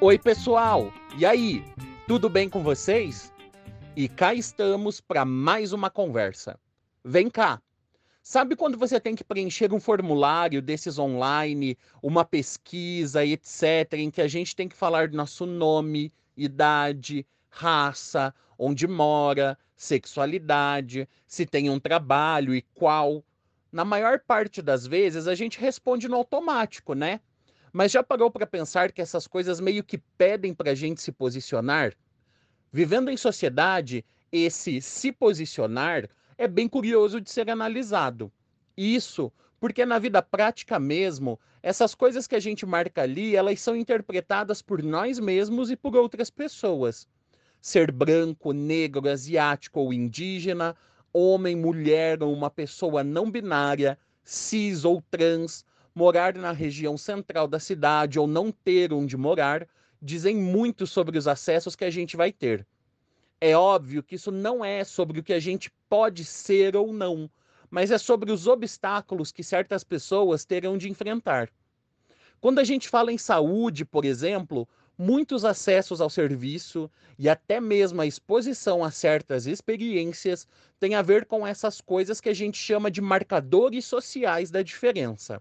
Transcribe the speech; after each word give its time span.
Oi, 0.00 0.18
pessoal! 0.18 0.90
E 1.18 1.26
aí, 1.26 1.62
tudo 2.06 2.30
bem 2.30 2.48
com 2.48 2.62
vocês? 2.62 3.30
E 3.94 4.08
cá 4.08 4.32
estamos 4.32 5.00
para 5.00 5.24
mais 5.24 5.72
uma 5.74 5.90
conversa. 5.90 6.58
Vem 7.04 7.28
cá! 7.28 7.60
Sabe 8.22 8.56
quando 8.56 8.78
você 8.78 8.98
tem 9.00 9.14
que 9.14 9.24
preencher 9.24 9.72
um 9.72 9.80
formulário 9.80 10.62
desses 10.62 10.98
online, 10.98 11.76
uma 12.02 12.24
pesquisa, 12.24 13.24
etc., 13.24 13.94
em 13.94 14.10
que 14.10 14.20
a 14.22 14.28
gente 14.28 14.56
tem 14.56 14.68
que 14.68 14.76
falar 14.76 15.08
do 15.08 15.16
nosso 15.16 15.44
nome, 15.44 16.12
idade, 16.36 17.26
raça, 17.50 18.34
onde 18.58 18.86
mora, 18.86 19.56
sexualidade, 19.76 21.08
se 21.26 21.46
tem 21.46 21.70
um 21.70 21.78
trabalho 21.78 22.54
e 22.54 22.62
qual? 22.74 23.24
Na 23.70 23.84
maior 23.84 24.18
parte 24.20 24.60
das 24.60 24.86
vezes 24.86 25.28
a 25.28 25.34
gente 25.34 25.60
responde 25.60 26.08
no 26.08 26.16
automático, 26.16 26.94
né? 26.94 27.20
Mas 27.72 27.92
já 27.92 28.02
parou 28.02 28.30
para 28.30 28.46
pensar 28.46 28.90
que 28.90 29.00
essas 29.00 29.26
coisas 29.26 29.60
meio 29.60 29.84
que 29.84 29.98
pedem 30.16 30.52
para 30.52 30.72
a 30.72 30.74
gente 30.74 31.00
se 31.00 31.12
posicionar? 31.12 31.94
Vivendo 32.72 33.10
em 33.10 33.16
sociedade, 33.16 34.04
esse 34.32 34.80
se 34.80 35.12
posicionar 35.12 36.08
é 36.36 36.48
bem 36.48 36.68
curioso 36.68 37.20
de 37.20 37.30
ser 37.30 37.48
analisado. 37.50 38.32
Isso 38.76 39.32
porque 39.60 39.84
na 39.84 39.98
vida 39.98 40.22
prática 40.22 40.78
mesmo, 40.78 41.38
essas 41.62 41.94
coisas 41.94 42.26
que 42.26 42.36
a 42.36 42.40
gente 42.40 42.64
marca 42.64 43.02
ali, 43.02 43.34
elas 43.34 43.60
são 43.60 43.74
interpretadas 43.74 44.62
por 44.62 44.82
nós 44.82 45.18
mesmos 45.18 45.70
e 45.70 45.76
por 45.76 45.96
outras 45.96 46.30
pessoas. 46.30 47.08
Ser 47.68 47.92
branco, 47.92 48.54
negro, 48.54 49.10
asiático 49.10 49.78
ou 49.78 49.92
indígena, 49.92 50.74
homem, 51.12 51.54
mulher 51.54 52.22
ou 52.22 52.32
uma 52.32 52.48
pessoa 52.48 53.04
não 53.04 53.30
binária, 53.30 53.98
cis 54.24 54.86
ou 54.86 55.02
trans, 55.10 55.66
morar 55.94 56.34
na 56.34 56.50
região 56.50 56.96
central 56.96 57.46
da 57.46 57.60
cidade 57.60 58.18
ou 58.18 58.26
não 58.26 58.50
ter 58.50 58.90
onde 58.90 59.18
morar, 59.18 59.68
dizem 60.00 60.34
muito 60.34 60.86
sobre 60.86 61.18
os 61.18 61.28
acessos 61.28 61.76
que 61.76 61.84
a 61.84 61.90
gente 61.90 62.16
vai 62.16 62.32
ter. 62.32 62.66
É 63.38 63.54
óbvio 63.54 64.02
que 64.02 64.14
isso 64.14 64.32
não 64.32 64.64
é 64.64 64.82
sobre 64.82 65.20
o 65.20 65.22
que 65.22 65.34
a 65.34 65.38
gente 65.38 65.70
pode 65.90 66.24
ser 66.24 66.74
ou 66.74 66.90
não, 66.90 67.30
mas 67.68 67.90
é 67.90 67.98
sobre 67.98 68.32
os 68.32 68.46
obstáculos 68.46 69.30
que 69.30 69.44
certas 69.44 69.84
pessoas 69.84 70.42
terão 70.42 70.78
de 70.78 70.88
enfrentar. 70.88 71.50
Quando 72.40 72.60
a 72.60 72.64
gente 72.64 72.88
fala 72.88 73.12
em 73.12 73.18
saúde, 73.18 73.84
por 73.84 74.06
exemplo, 74.06 74.66
muitos 74.98 75.44
acessos 75.44 76.00
ao 76.00 76.10
serviço 76.10 76.90
e 77.16 77.28
até 77.28 77.60
mesmo 77.60 78.00
a 78.00 78.06
exposição 78.06 78.82
a 78.82 78.90
certas 78.90 79.46
experiências 79.46 80.46
tem 80.80 80.96
a 80.96 81.02
ver 81.02 81.24
com 81.24 81.46
essas 81.46 81.80
coisas 81.80 82.20
que 82.20 82.28
a 82.28 82.34
gente 82.34 82.58
chama 82.58 82.90
de 82.90 83.00
marcadores 83.00 83.84
sociais 83.84 84.50
da 84.50 84.60
diferença. 84.60 85.40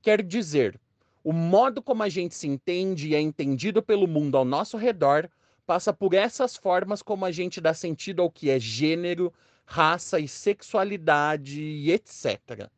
Quer 0.00 0.22
dizer, 0.22 0.80
o 1.24 1.32
modo 1.32 1.82
como 1.82 2.04
a 2.04 2.08
gente 2.08 2.36
se 2.36 2.46
entende 2.46 3.08
e 3.08 3.14
é 3.16 3.20
entendido 3.20 3.82
pelo 3.82 4.06
mundo 4.06 4.36
ao 4.36 4.44
nosso 4.44 4.76
redor 4.76 5.28
passa 5.66 5.92
por 5.92 6.14
essas 6.14 6.56
formas 6.56 7.02
como 7.02 7.24
a 7.24 7.32
gente 7.32 7.60
dá 7.60 7.74
sentido 7.74 8.22
ao 8.22 8.30
que 8.30 8.50
é 8.50 8.60
gênero, 8.60 9.32
raça 9.64 10.20
e 10.20 10.28
sexualidade 10.28 11.60
e 11.60 11.90
etc. 11.90 12.68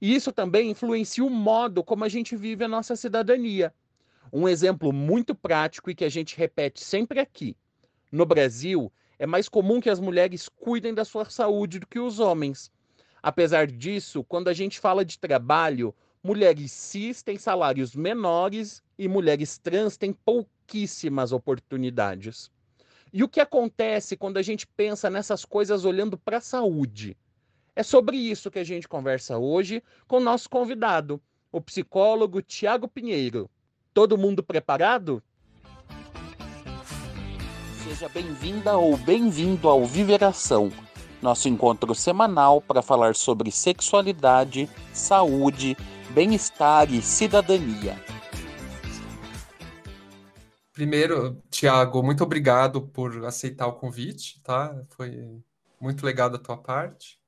E 0.00 0.14
isso 0.14 0.30
também 0.30 0.70
influencia 0.70 1.24
o 1.24 1.30
modo 1.30 1.82
como 1.82 2.04
a 2.04 2.08
gente 2.08 2.36
vive 2.36 2.64
a 2.64 2.68
nossa 2.68 2.94
cidadania. 2.94 3.74
Um 4.32 4.48
exemplo 4.48 4.92
muito 4.92 5.34
prático 5.34 5.90
e 5.90 5.94
que 5.94 6.04
a 6.04 6.08
gente 6.08 6.36
repete 6.36 6.82
sempre 6.82 7.20
aqui. 7.20 7.56
No 8.10 8.24
Brasil, 8.24 8.92
é 9.18 9.26
mais 9.26 9.48
comum 9.48 9.80
que 9.80 9.90
as 9.90 10.00
mulheres 10.00 10.48
cuidem 10.48 10.94
da 10.94 11.04
sua 11.04 11.28
saúde 11.28 11.78
do 11.78 11.86
que 11.86 11.98
os 11.98 12.20
homens. 12.20 12.70
Apesar 13.22 13.66
disso, 13.66 14.22
quando 14.24 14.48
a 14.48 14.52
gente 14.52 14.78
fala 14.78 15.04
de 15.04 15.18
trabalho, 15.18 15.94
mulheres 16.22 16.72
cis 16.72 17.22
têm 17.22 17.36
salários 17.36 17.94
menores 17.94 18.82
e 18.98 19.08
mulheres 19.08 19.58
trans 19.58 19.96
têm 19.96 20.12
pouquíssimas 20.12 21.32
oportunidades. 21.32 22.50
E 23.12 23.24
o 23.24 23.28
que 23.28 23.40
acontece 23.40 24.16
quando 24.16 24.36
a 24.36 24.42
gente 24.42 24.66
pensa 24.66 25.08
nessas 25.08 25.44
coisas 25.44 25.84
olhando 25.84 26.16
para 26.18 26.38
a 26.38 26.42
saúde? 26.42 27.16
É 27.74 27.82
sobre 27.82 28.16
isso 28.16 28.50
que 28.50 28.58
a 28.58 28.64
gente 28.64 28.88
conversa 28.88 29.38
hoje 29.38 29.82
com 30.06 30.16
o 30.16 30.20
nosso 30.20 30.48
convidado, 30.50 31.20
o 31.50 31.60
psicólogo 31.60 32.42
Tiago 32.42 32.86
Pinheiro. 32.86 33.50
Todo 33.98 34.16
mundo 34.16 34.44
preparado? 34.44 35.20
Seja 37.82 38.08
bem-vinda 38.08 38.76
ou 38.76 38.96
bem-vindo 38.96 39.68
ao 39.68 39.84
Viveração 39.84 40.70
nosso 41.20 41.48
encontro 41.48 41.92
semanal 41.96 42.62
para 42.62 42.80
falar 42.80 43.16
sobre 43.16 43.50
sexualidade, 43.50 44.70
saúde, 44.92 45.76
bem-estar 46.10 46.94
e 46.94 47.02
cidadania. 47.02 48.00
Primeiro, 50.72 51.42
Tiago, 51.50 52.00
muito 52.00 52.22
obrigado 52.22 52.82
por 52.82 53.24
aceitar 53.24 53.66
o 53.66 53.72
convite, 53.72 54.40
tá? 54.44 54.80
Foi 54.90 55.42
muito 55.80 56.06
legal 56.06 56.30
da 56.30 56.38
tua 56.38 56.56
parte. 56.56 57.18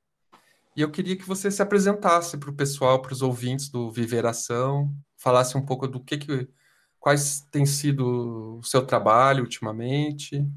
E 0.73 0.79
eu 0.79 0.89
queria 0.89 1.17
que 1.17 1.27
você 1.27 1.51
se 1.51 1.61
apresentasse 1.61 2.37
para 2.37 2.49
o 2.49 2.55
pessoal, 2.55 3.01
para 3.01 3.11
os 3.11 3.21
ouvintes 3.21 3.67
do 3.67 3.91
Viveração, 3.91 4.89
falasse 5.17 5.57
um 5.57 5.65
pouco 5.65 5.85
do 5.85 5.99
que, 5.99 6.17
que 6.17 6.49
quais 7.01 7.45
tem 7.51 7.65
sido 7.65 8.59
o 8.59 8.63
seu 8.63 8.85
trabalho 8.85 9.43
ultimamente, 9.43 10.47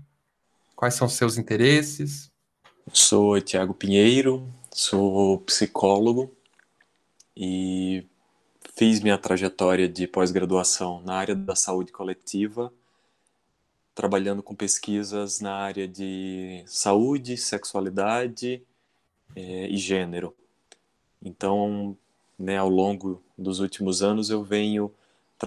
quais 0.76 0.94
são 0.94 1.06
os 1.06 1.14
seus 1.14 1.38
interesses. 1.38 2.30
Sou 2.92 3.40
Tiago 3.40 3.72
Pinheiro, 3.72 4.46
sou 4.70 5.40
psicólogo 5.40 6.36
e 7.34 8.06
fiz 8.76 9.00
minha 9.00 9.16
trajetória 9.16 9.88
de 9.88 10.06
pós-graduação 10.06 11.00
na 11.02 11.14
área 11.14 11.34
da 11.34 11.56
saúde 11.56 11.90
coletiva, 11.90 12.70
trabalhando 13.94 14.42
com 14.42 14.54
pesquisas 14.54 15.40
na 15.40 15.54
área 15.54 15.88
de 15.88 16.62
saúde, 16.66 17.38
sexualidade 17.38 18.62
é, 19.34 19.66
e 19.68 19.78
gênero. 19.78 20.36
Então, 21.22 21.96
né, 22.38 22.58
ao 22.58 22.68
longo 22.68 23.22
dos 23.38 23.60
últimos 23.60 24.02
anos, 24.02 24.28
eu 24.28 24.44
venho 24.44 24.92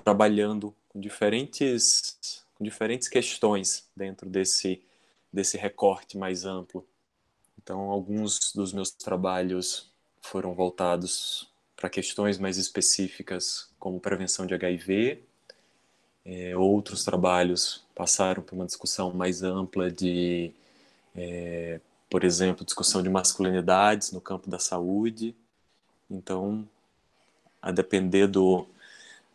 trabalhando 0.04 0.74
diferentes, 1.00 2.44
com 2.56 2.64
diferentes 2.64 3.08
questões 3.08 3.88
dentro 3.96 4.30
desse, 4.30 4.82
desse 5.32 5.58
recorte 5.58 6.18
mais 6.18 6.46
amplo 6.46 6.86
então, 7.68 7.92
alguns 7.92 8.54
dos 8.54 8.72
meus 8.72 8.92
trabalhos 8.92 9.92
foram 10.22 10.54
voltados 10.54 11.50
para 11.76 11.90
questões 11.90 12.38
mais 12.38 12.56
específicas, 12.56 13.70
como 13.78 14.00
prevenção 14.00 14.46
de 14.46 14.54
HIV. 14.54 15.22
É, 16.24 16.56
outros 16.56 17.04
trabalhos 17.04 17.86
passaram 17.94 18.42
por 18.42 18.56
uma 18.56 18.66
discussão 18.66 19.12
mais 19.12 19.44
ampla 19.44 19.92
de, 19.92 20.50
é, 21.14 21.82
por 22.10 22.24
exemplo, 22.24 22.64
discussão 22.64 23.04
de 23.04 23.10
masculinidades 23.10 24.14
no 24.14 24.22
campo 24.22 24.50
da 24.50 24.60
saúde. 24.60 25.36
Então, 26.10 26.66
a 27.62 27.70
depender 27.70 28.28
do, 28.28 28.66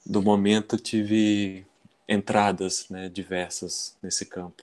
do 0.05 0.21
momento, 0.23 0.77
tive 0.77 1.67
entradas 2.09 2.89
né, 2.91 3.09
diversas 3.09 3.97
nesse 4.03 4.27
campo. 4.27 4.63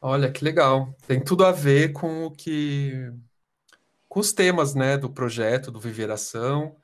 Olha, 0.00 0.30
que 0.30 0.44
legal. 0.44 0.94
Tem 1.06 1.22
tudo 1.22 1.44
a 1.44 1.52
ver 1.52 1.92
com 1.92 2.26
o 2.26 2.30
que 2.30 3.12
com 4.08 4.18
os 4.18 4.32
temas, 4.32 4.74
né, 4.74 4.98
do 4.98 5.08
projeto, 5.08 5.70
do 5.70 5.78
Viveração, 5.78 6.74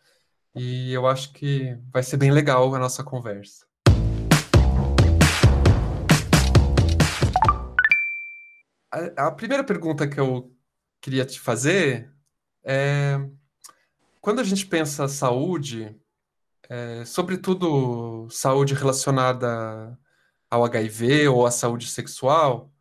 e 0.55 0.93
eu 0.93 1.09
acho 1.09 1.33
que 1.33 1.77
vai 1.93 2.03
ser 2.03 2.17
bem 2.17 2.31
legal 2.31 2.73
a 2.73 2.79
nossa 2.79 3.03
conversa. 3.03 3.67
A, 8.93 9.27
a 9.27 9.33
primeira 9.33 9.65
pergunta 9.65 10.07
que 10.07 10.21
eu 10.21 10.55
queria 11.01 11.27
te 11.27 11.41
fazer 11.41 12.11
é 12.65 13.19
quando 14.21 14.41
a 14.41 14.45
gente 14.45 14.67
pensa 14.67 15.09
saúde, 15.09 15.95
é, 16.69 17.05
sobretudo 17.05 18.29
saúde 18.31 18.75
relacionada 18.75 19.99
ao 20.51 20.65
HIV 20.65 21.29
ou 21.29 21.47
à 21.47 21.51
saúde 21.51 21.89
sexual, 21.89 22.73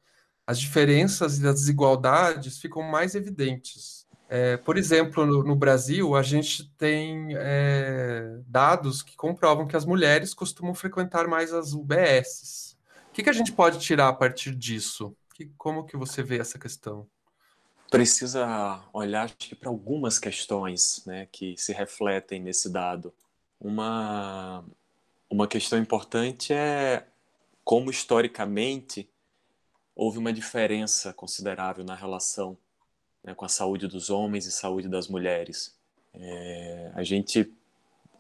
as 0.46 0.60
diferenças 0.60 1.40
e 1.40 1.48
as 1.48 1.56
desigualdades 1.56 2.60
ficam 2.60 2.84
mais 2.84 3.16
evidentes. 3.16 4.06
É, 4.28 4.58
por 4.58 4.78
exemplo, 4.78 5.26
no, 5.26 5.44
no, 5.44 5.56
Brasil, 5.56 6.16
a 6.16 6.24
gente 6.24 6.72
tem 6.78 7.30
é, 7.36 8.40
dados 8.48 9.04
que 9.04 9.16
comprovam 9.16 9.68
que 9.68 9.76
as 9.76 9.86
mulheres 9.86 10.34
costumam 10.34 10.74
frequentar 10.74 11.28
mais 11.28 11.54
as 11.54 11.74
UBSs. 11.74 12.76
O 13.10 13.14
que, 13.14 13.24
que 13.24 13.30
a 13.30 13.34
gente 13.34 13.52
pode 13.52 13.80
tirar 13.80 14.08
a 14.08 14.14
partir 14.14 14.56
disso? 14.56 15.16
Que, 15.34 15.46
como 15.58 15.86
que 15.86 15.96
você 15.96 16.24
vê 16.24 16.40
essa 16.40 16.58
questão? 16.58 17.08
Precisa 17.92 18.84
olhar 18.92 19.32
para 19.60 19.70
algumas 19.70 20.18
questões 20.18 21.04
né, 21.06 21.28
que 21.32 21.56
se 21.56 21.72
refletem 21.72 22.42
nesse 22.42 22.70
dado. 22.70 23.14
Uma, 23.66 24.64
uma 25.28 25.48
questão 25.48 25.80
importante 25.80 26.54
é 26.54 27.04
como 27.64 27.90
historicamente 27.90 29.10
houve 29.96 30.20
uma 30.20 30.32
diferença 30.32 31.12
considerável 31.12 31.84
na 31.84 31.96
relação 31.96 32.56
né, 33.24 33.34
com 33.34 33.44
a 33.44 33.50
saúde 33.50 33.88
dos 33.88 34.12
homens 34.12 34.46
e 34.46 34.52
saúde 34.52 34.88
das 34.88 35.08
mulheres. 35.08 35.76
É, 36.14 36.92
a 36.94 37.02
gente, 37.02 37.52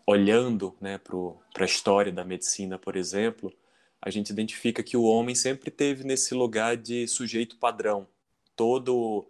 olhando 0.07 0.75
né, 0.81 0.97
para 0.97 1.63
a 1.63 1.65
história 1.65 2.11
da 2.11 2.25
medicina, 2.25 2.79
por 2.79 2.95
exemplo, 2.95 3.53
a 4.01 4.09
gente 4.09 4.31
identifica 4.31 4.81
que 4.81 4.97
o 4.97 5.03
homem 5.03 5.35
sempre 5.35 5.69
teve 5.69 6.03
nesse 6.03 6.33
lugar 6.33 6.75
de 6.75 7.07
sujeito 7.07 7.55
padrão. 7.57 8.07
Todo, 8.55 9.27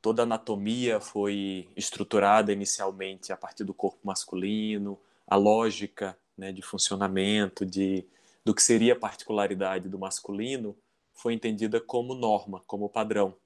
toda 0.00 0.22
a 0.22 0.24
anatomia 0.24 1.00
foi 1.00 1.68
estruturada 1.76 2.50
inicialmente 2.50 3.30
a 3.30 3.36
partir 3.36 3.64
do 3.64 3.74
corpo 3.74 4.00
masculino, 4.02 4.98
a 5.30 5.36
lógica 5.36 6.18
né, 6.36 6.52
de 6.52 6.60
funcionamento, 6.60 7.64
de, 7.64 8.04
do 8.44 8.52
que 8.52 8.62
seria 8.62 8.94
a 8.94 8.98
particularidade 8.98 9.88
do 9.88 9.96
masculino, 9.96 10.76
foi 11.14 11.34
entendida 11.34 11.80
como 11.80 12.14
norma, 12.14 12.64
como 12.66 12.88
padrão. 12.88 13.36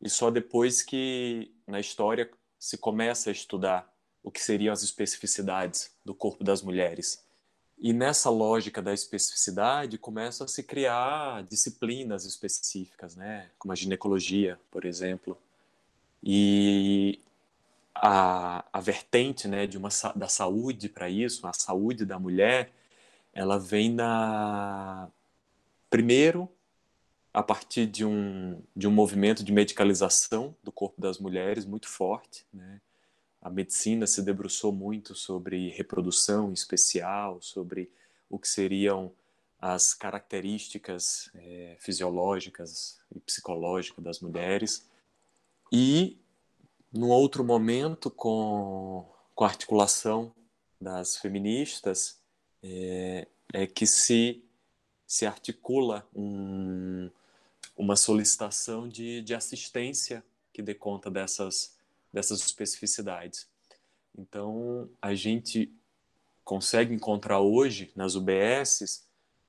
E 0.00 0.08
só 0.08 0.30
depois 0.30 0.82
que 0.82 1.52
na 1.66 1.80
história 1.80 2.30
se 2.56 2.78
começa 2.78 3.28
a 3.28 3.32
estudar 3.32 3.92
o 4.22 4.30
que 4.30 4.40
seriam 4.40 4.72
as 4.72 4.82
especificidades 4.82 5.90
do 6.04 6.14
corpo 6.14 6.44
das 6.44 6.62
mulheres. 6.62 7.24
E 7.76 7.92
nessa 7.92 8.30
lógica 8.30 8.80
da 8.80 8.92
especificidade 8.92 9.98
começam 9.98 10.44
a 10.44 10.48
se 10.48 10.62
criar 10.62 11.42
disciplinas 11.44 12.24
específicas, 12.24 13.16
né, 13.16 13.50
como 13.58 13.72
a 13.72 13.76
ginecologia, 13.76 14.60
por 14.70 14.84
exemplo. 14.84 15.36
E 16.22 17.20
a, 18.00 18.64
a 18.72 18.80
vertente, 18.80 19.48
né, 19.48 19.66
de 19.66 19.76
uma 19.76 19.88
da 20.14 20.28
saúde 20.28 20.88
para 20.88 21.08
isso, 21.08 21.46
a 21.46 21.52
saúde 21.52 22.04
da 22.04 22.18
mulher, 22.18 22.72
ela 23.32 23.58
vem 23.58 23.92
na 23.92 25.08
primeiro 25.90 26.48
a 27.32 27.42
partir 27.42 27.86
de 27.86 28.04
um, 28.04 28.60
de 28.74 28.88
um 28.88 28.90
movimento 28.90 29.44
de 29.44 29.52
medicalização 29.52 30.54
do 30.62 30.72
corpo 30.72 31.00
das 31.00 31.18
mulheres 31.18 31.64
muito 31.64 31.88
forte. 31.88 32.44
Né? 32.52 32.80
A 33.40 33.50
medicina 33.50 34.06
se 34.06 34.22
debruçou 34.22 34.72
muito 34.72 35.14
sobre 35.14 35.70
reprodução 35.70 36.52
especial, 36.52 37.40
sobre 37.40 37.90
o 38.28 38.38
que 38.38 38.48
seriam 38.48 39.12
as 39.60 39.92
características 39.94 41.30
é, 41.34 41.76
fisiológicas 41.78 43.00
e 43.14 43.20
psicológicas 43.20 44.02
das 44.02 44.20
mulheres. 44.20 44.88
E, 45.72 46.18
num 46.92 47.08
outro 47.08 47.44
momento, 47.44 48.10
com, 48.10 49.08
com 49.34 49.44
a 49.44 49.48
articulação 49.48 50.32
das 50.80 51.16
feministas, 51.16 52.18
é, 52.62 53.26
é 53.52 53.66
que 53.66 53.86
se, 53.86 54.42
se 55.06 55.26
articula 55.26 56.06
um, 56.14 57.10
uma 57.76 57.96
solicitação 57.96 58.88
de, 58.88 59.22
de 59.22 59.34
assistência 59.34 60.24
que 60.52 60.62
dê 60.62 60.74
conta 60.74 61.10
dessas, 61.10 61.76
dessas 62.12 62.40
especificidades. 62.40 63.48
Então, 64.16 64.88
a 65.00 65.14
gente 65.14 65.72
consegue 66.44 66.94
encontrar 66.94 67.40
hoje 67.40 67.92
nas 67.94 68.14
UBSs 68.14 69.04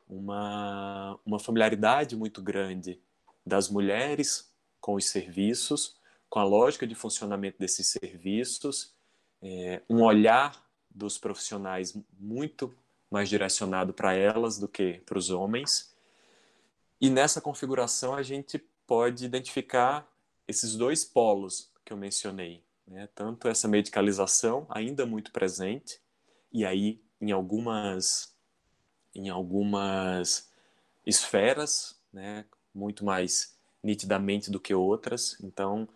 uma, 0.08 1.18
uma 1.26 1.40
familiaridade 1.40 2.16
muito 2.16 2.42
grande 2.42 3.00
das 3.46 3.70
mulheres 3.70 4.52
com 4.82 4.96
os 4.96 5.06
serviços, 5.06 5.96
com 6.30 6.40
a 6.40 6.44
lógica 6.44 6.86
de 6.86 6.96
funcionamento 6.96 7.58
desses 7.58 7.88
serviços, 7.88 8.94
é, 9.42 9.81
um 9.90 10.04
olhar 10.04 10.64
dos 10.90 11.18
profissionais 11.18 11.98
muito 12.20 12.74
mais 13.10 13.30
direcionado 13.30 13.94
para 13.94 14.14
elas 14.14 14.58
do 14.60 14.68
que 14.68 15.02
para 15.06 15.18
os 15.18 15.30
homens, 15.30 15.94
e 17.02 17.10
nessa 17.10 17.42
configuração 17.42 18.14
a 18.14 18.22
gente 18.22 18.60
pode 18.86 19.26
identificar 19.26 20.08
esses 20.48 20.76
dois 20.76 21.06
polos 21.06 21.72
que 21.86 21.94
eu 21.94 21.98
mencionei, 21.98 22.64
né? 22.86 23.08
tanto 23.16 23.48
essa 23.48 23.68
medicalização 23.68 24.68
ainda 24.70 25.06
muito 25.06 25.31
presente 25.31 26.00
e 26.52 26.66
aí 26.66 27.02
em 27.22 27.31
algumas 27.31 28.36
em 29.14 29.30
algumas 29.30 30.50
esferas, 31.06 32.00
né, 32.14 32.46
muito 32.74 33.04
mais 33.04 33.58
nitidamente 33.84 34.52
do 34.52 34.60
que 34.60 34.74
outras. 34.74 35.38
Então, 35.42 35.88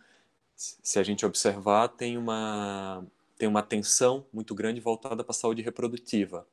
se 0.56 1.00
a 1.00 1.04
gente 1.04 1.26
observar, 1.26 1.90
tem 1.90 2.18
uma 2.18 3.06
tem 3.38 3.48
uma 3.48 3.60
atenção 3.60 4.26
muito 4.32 4.56
grande 4.56 4.80
voltada 4.80 5.24
para 5.24 5.32
a 5.32 5.36
saúde 5.36 5.62
reprodutiva. 5.62 6.48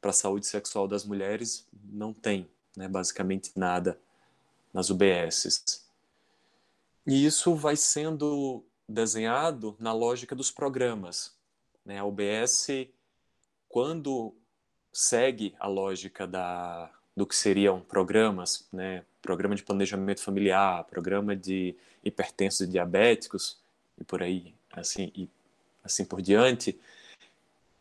Para 0.00 0.10
a 0.10 0.14
saúde 0.14 0.46
sexual 0.46 0.88
das 0.88 1.04
mulheres 1.04 1.66
não 1.72 2.14
tem 2.14 2.48
né, 2.76 2.88
basicamente 2.88 3.52
nada 3.56 4.00
nas 4.72 4.90
UBSs. 4.90 5.84
E 7.06 7.26
isso 7.26 7.54
vai 7.54 7.76
sendo 7.76 8.64
desenhado 8.88 9.76
na 9.78 9.92
lógica 9.92 10.34
dos 10.34 10.50
programas. 10.50 11.36
Né? 11.84 11.98
A 11.98 12.04
UBS, 12.04 12.68
quando 13.68 14.34
segue 14.92 15.54
a 15.58 15.66
lógica 15.66 16.26
da, 16.26 16.90
do 17.16 17.26
que 17.26 17.36
seriam 17.36 17.80
programas, 17.80 18.66
né? 18.72 19.04
programa 19.22 19.54
de 19.54 19.62
planejamento 19.62 20.20
familiar, 20.20 20.84
programa 20.84 21.34
de 21.34 21.74
hipertensos 22.04 22.62
e 22.62 22.66
diabéticos, 22.66 23.58
e 23.98 24.04
por 24.04 24.22
aí, 24.22 24.54
assim, 24.72 25.12
e 25.14 25.28
assim 25.82 26.04
por 26.04 26.20
diante, 26.20 26.78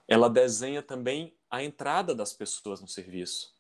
ela 0.08 0.30
desenha 0.30 0.82
também 0.82 1.34
a 1.50 1.64
entrada 1.64 2.14
das 2.14 2.34
pessoas 2.34 2.80
no 2.80 2.88
serviço. 2.88 3.54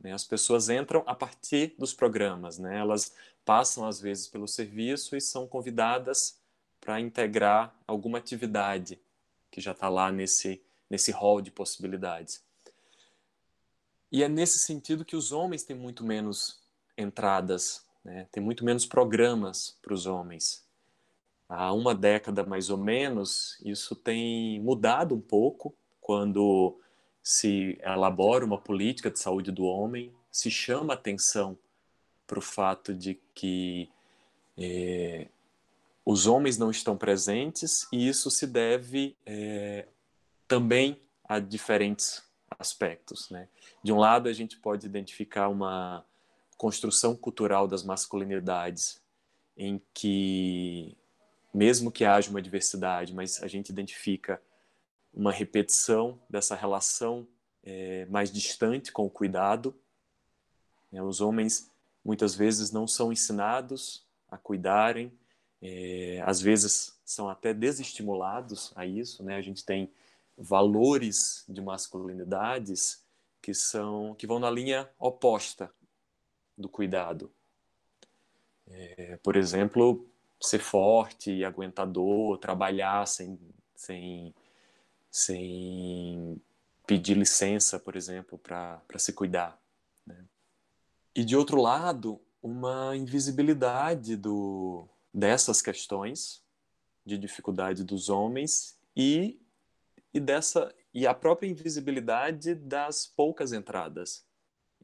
Né? 0.00 0.12
As 0.12 0.24
pessoas 0.24 0.68
entram 0.68 1.02
a 1.06 1.14
partir 1.14 1.74
dos 1.78 1.92
programas, 1.92 2.58
né? 2.58 2.78
elas 2.78 3.12
passam 3.44 3.86
às 3.86 4.00
vezes 4.00 4.28
pelo 4.28 4.46
serviço 4.46 5.16
e 5.16 5.20
são 5.20 5.46
convidadas 5.46 6.38
para 6.80 7.00
integrar 7.00 7.74
alguma 7.86 8.18
atividade 8.18 8.98
que 9.50 9.60
já 9.60 9.72
está 9.72 9.88
lá 9.88 10.12
nesse, 10.12 10.62
nesse 10.88 11.10
hall 11.10 11.40
de 11.40 11.50
possibilidades. 11.50 12.42
E 14.10 14.22
é 14.22 14.28
nesse 14.28 14.58
sentido 14.58 15.04
que 15.04 15.16
os 15.16 15.32
homens 15.32 15.62
têm 15.62 15.76
muito 15.76 16.04
menos 16.04 16.60
entradas, 16.96 17.84
né? 18.04 18.26
tem 18.32 18.42
muito 18.42 18.64
menos 18.64 18.86
programas 18.86 19.78
para 19.82 19.92
os 19.92 20.06
homens. 20.06 20.66
Há 21.48 21.72
uma 21.72 21.94
década 21.94 22.44
mais 22.44 22.70
ou 22.70 22.76
menos, 22.76 23.58
isso 23.64 23.94
tem 23.94 24.60
mudado 24.60 25.14
um 25.14 25.20
pouco, 25.20 25.74
quando 26.00 26.78
se 27.22 27.78
elabora 27.82 28.44
uma 28.44 28.58
política 28.58 29.10
de 29.10 29.18
saúde 29.18 29.52
do 29.52 29.64
homem, 29.64 30.12
se 30.30 30.50
chama 30.50 30.94
atenção 30.94 31.58
para 32.26 32.38
o 32.38 32.42
fato 32.42 32.94
de 32.94 33.20
que 33.34 33.90
é, 34.56 35.28
os 36.04 36.26
homens 36.26 36.56
não 36.58 36.70
estão 36.70 36.96
presentes 36.96 37.86
e 37.92 38.08
isso 38.08 38.30
se 38.30 38.46
deve 38.46 39.16
é, 39.26 39.86
também 40.46 41.00
a 41.24 41.38
diferentes 41.38 42.22
aspectos. 42.58 43.30
Né? 43.30 43.48
De 43.82 43.92
um 43.92 43.98
lado, 43.98 44.28
a 44.28 44.32
gente 44.32 44.58
pode 44.58 44.86
identificar 44.86 45.48
uma 45.48 46.04
construção 46.56 47.16
cultural 47.16 47.68
das 47.68 47.84
masculinidades, 47.84 49.00
em 49.56 49.80
que, 49.94 50.96
mesmo 51.54 51.90
que 51.90 52.04
haja 52.04 52.30
uma 52.30 52.42
diversidade, 52.42 53.14
mas 53.14 53.42
a 53.42 53.46
gente 53.46 53.70
identifica 53.70 54.42
uma 55.12 55.32
repetição 55.32 56.20
dessa 56.28 56.54
relação 56.54 57.26
é, 57.64 58.06
mais 58.06 58.32
distante 58.32 58.92
com 58.92 59.06
o 59.06 59.10
cuidado. 59.10 59.74
É, 60.92 61.02
os 61.02 61.20
homens 61.20 61.70
muitas 62.04 62.34
vezes 62.34 62.70
não 62.70 62.86
são 62.86 63.12
ensinados 63.12 64.06
a 64.30 64.36
cuidarem, 64.36 65.12
é, 65.60 66.22
às 66.24 66.40
vezes 66.40 66.98
são 67.04 67.28
até 67.28 67.52
desestimulados 67.52 68.72
a 68.74 68.86
isso. 68.86 69.22
Né? 69.22 69.36
A 69.36 69.42
gente 69.42 69.64
tem 69.64 69.90
valores 70.38 71.44
de 71.48 71.60
masculinidades 71.60 73.04
que 73.42 73.52
são 73.52 74.14
que 74.14 74.26
vão 74.26 74.38
na 74.38 74.50
linha 74.50 74.88
oposta 74.98 75.70
do 76.56 76.68
cuidado. 76.68 77.30
É, 78.66 79.18
por 79.22 79.36
exemplo, 79.36 80.06
ser 80.40 80.60
forte, 80.60 81.44
aguentador, 81.44 82.38
trabalhar 82.38 83.06
sem, 83.06 83.38
sem 83.74 84.34
sem 85.10 86.40
pedir 86.86 87.16
licença, 87.16 87.78
por 87.78 87.96
exemplo, 87.96 88.38
para 88.38 88.80
se 88.96 89.12
cuidar. 89.12 89.60
Né? 90.06 90.24
E 91.14 91.24
de 91.24 91.36
outro 91.36 91.60
lado, 91.60 92.20
uma 92.42 92.96
invisibilidade 92.96 94.16
do, 94.16 94.86
dessas 95.12 95.60
questões 95.60 96.42
de 97.04 97.18
dificuldade 97.18 97.84
dos 97.84 98.08
homens 98.08 98.78
e, 98.96 99.40
e 100.12 100.20
dessa 100.20 100.74
e 100.92 101.06
a 101.06 101.14
própria 101.14 101.48
invisibilidade 101.48 102.54
das 102.54 103.06
poucas 103.06 103.52
entradas. 103.52 104.24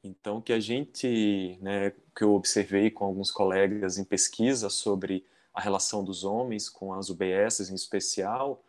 Então, 0.03 0.41
que 0.41 0.53
a 0.53 0.61
gente, 0.61 1.59
né, 1.63 1.91
que 2.15 2.23
eu 2.23 2.35
observei 2.35 2.91
com 2.91 3.05
alguns 3.05 3.31
colegas 3.31 3.97
em 3.97 4.05
pesquisa 4.05 4.69
sobre 4.69 5.27
a 5.53 5.61
relação 5.61 6.05
dos 6.05 6.25
homens 6.25 6.69
com 6.69 6.93
as 6.93 7.09
UBSs 7.09 7.71
em 7.71 7.75
especial, 7.75 8.63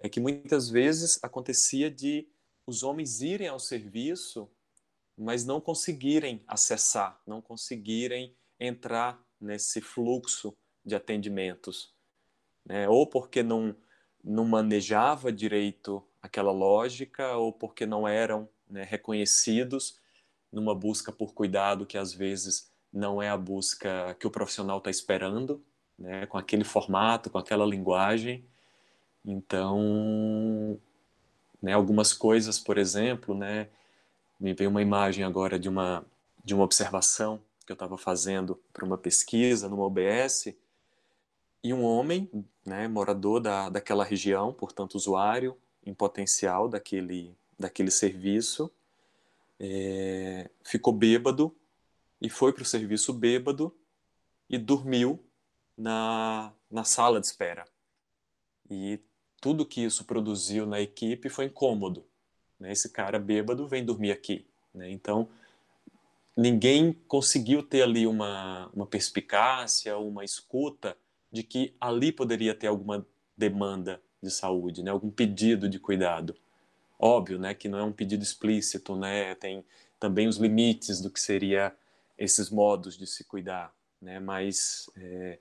é 0.00 0.08
que 0.08 0.18
muitas 0.18 0.68
vezes 0.68 1.22
acontecia 1.22 1.88
de 1.88 2.28
os 2.66 2.82
homens 2.82 3.20
irem 3.20 3.48
ao 3.48 3.60
serviço, 3.60 4.50
mas 5.16 5.44
não 5.44 5.60
conseguirem 5.60 6.42
acessar, 6.48 7.20
não 7.26 7.40
conseguirem 7.40 8.34
entrar 8.58 9.22
nesse 9.40 9.80
fluxo 9.80 10.56
de 10.84 10.94
atendimentos, 10.94 11.94
né? 12.64 12.88
ou 12.88 13.06
porque 13.06 13.42
não, 13.42 13.76
não 14.22 14.44
manejava 14.44 15.32
direito 15.32 16.02
aquela 16.20 16.52
lógica, 16.52 17.36
ou 17.36 17.52
porque 17.52 17.84
não 17.84 18.06
eram 18.06 18.48
né, 18.68 18.84
reconhecidos 18.84 19.98
numa 20.52 20.74
busca 20.74 21.10
por 21.10 21.34
cuidado 21.34 21.86
que 21.86 21.98
às 21.98 22.12
vezes 22.12 22.70
não 22.92 23.22
é 23.22 23.28
a 23.28 23.36
busca 23.36 24.14
que 24.20 24.26
o 24.26 24.30
profissional 24.30 24.78
está 24.78 24.90
esperando, 24.90 25.64
né, 25.98 26.26
com 26.26 26.38
aquele 26.38 26.64
formato, 26.64 27.30
com 27.30 27.38
aquela 27.38 27.64
linguagem. 27.64 28.44
Então, 29.24 30.78
né, 31.60 31.72
algumas 31.72 32.12
coisas, 32.12 32.58
por 32.58 32.76
exemplo, 32.76 33.34
né, 33.34 33.68
me 34.38 34.52
veio 34.52 34.70
uma 34.70 34.82
imagem 34.82 35.24
agora 35.24 35.58
de 35.58 35.68
uma 35.68 36.04
de 36.44 36.54
uma 36.54 36.64
observação 36.64 37.40
que 37.64 37.70
eu 37.70 37.74
estava 37.74 37.96
fazendo 37.96 38.60
para 38.72 38.84
uma 38.84 38.98
pesquisa 38.98 39.68
numa 39.68 39.84
OBS 39.84 40.54
e 41.62 41.72
um 41.72 41.84
homem, 41.84 42.28
né, 42.64 42.88
morador 42.88 43.40
da, 43.40 43.68
daquela 43.68 44.04
região, 44.04 44.52
portanto 44.52 44.94
usuário 44.94 45.56
em 45.84 45.94
potencial 45.94 46.68
daquele 46.68 47.36
daquele 47.58 47.90
serviço, 47.90 48.70
é, 49.58 50.50
ficou 50.64 50.92
bêbado 50.92 51.54
e 52.20 52.28
foi 52.28 52.52
para 52.52 52.62
o 52.62 52.66
serviço 52.66 53.12
bêbado 53.12 53.74
e 54.50 54.58
dormiu 54.58 55.24
na, 55.76 56.52
na 56.70 56.84
sala 56.84 57.20
de 57.20 57.26
espera. 57.26 57.64
E 58.68 59.00
tudo 59.40 59.66
que 59.66 59.82
isso 59.82 60.04
produziu 60.04 60.66
na 60.66 60.80
equipe 60.80 61.28
foi 61.28 61.46
incômodo. 61.46 62.04
Né? 62.58 62.72
Esse 62.72 62.88
cara 62.88 63.18
bêbado 63.18 63.66
vem 63.68 63.84
dormir 63.84 64.10
aqui. 64.10 64.46
Né? 64.74 64.90
Então, 64.90 65.28
ninguém 66.36 66.92
conseguiu 67.06 67.62
ter 67.62 67.82
ali 67.82 68.06
uma, 68.06 68.68
uma 68.74 68.86
perspicácia, 68.86 69.96
uma 69.96 70.24
escuta 70.24 70.96
de 71.32 71.42
que 71.42 71.74
ali 71.80 72.12
poderia 72.12 72.54
ter 72.54 72.66
alguma 72.66 73.06
demanda 73.36 74.00
de 74.22 74.30
saúde, 74.30 74.82
né? 74.82 74.90
algum 74.90 75.10
pedido 75.10 75.68
de 75.68 75.78
cuidado. 75.78 76.36
Óbvio, 76.98 77.38
né, 77.38 77.52
que 77.52 77.68
não 77.68 77.78
é 77.78 77.82
um 77.82 77.92
pedido 77.92 78.22
explícito, 78.22 78.94
né? 78.94 79.34
Tem 79.34 79.64
também 79.98 80.28
os 80.28 80.36
limites 80.36 81.00
do 81.00 81.10
que 81.10 81.20
seria 81.20 81.74
esses 82.16 82.48
modos 82.48 82.96
de 82.96 83.08
se 83.08 83.24
cuidar, 83.24 83.74
né? 84.00 84.20
Mas 84.20 84.88
é, 84.96 85.40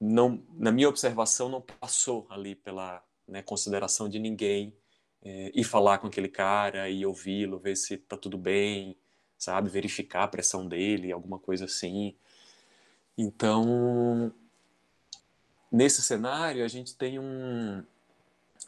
não, 0.00 0.42
na 0.54 0.72
minha 0.72 0.88
observação, 0.88 1.48
não 1.48 1.60
passou 1.60 2.26
ali 2.28 2.56
pela 2.56 3.04
né, 3.26 3.40
consideração 3.42 4.08
de 4.08 4.18
ninguém 4.18 4.74
é, 5.22 5.52
ir 5.54 5.64
falar 5.64 5.98
com 5.98 6.06
aquele 6.06 6.28
cara 6.28 6.90
e 6.90 7.06
ouvi-lo, 7.06 7.58
ver 7.58 7.76
se 7.76 7.96
tá 7.96 8.16
tudo 8.16 8.36
bem, 8.36 8.96
sabe, 9.38 9.70
verificar 9.70 10.24
a 10.24 10.28
pressão 10.28 10.66
dele, 10.66 11.12
alguma 11.12 11.38
coisa 11.38 11.64
assim. 11.64 12.16
Então, 13.16 14.32
nesse 15.74 16.02
cenário, 16.02 16.64
a 16.64 16.68
gente 16.68 16.94
tem 16.94 17.18
um, 17.18 17.84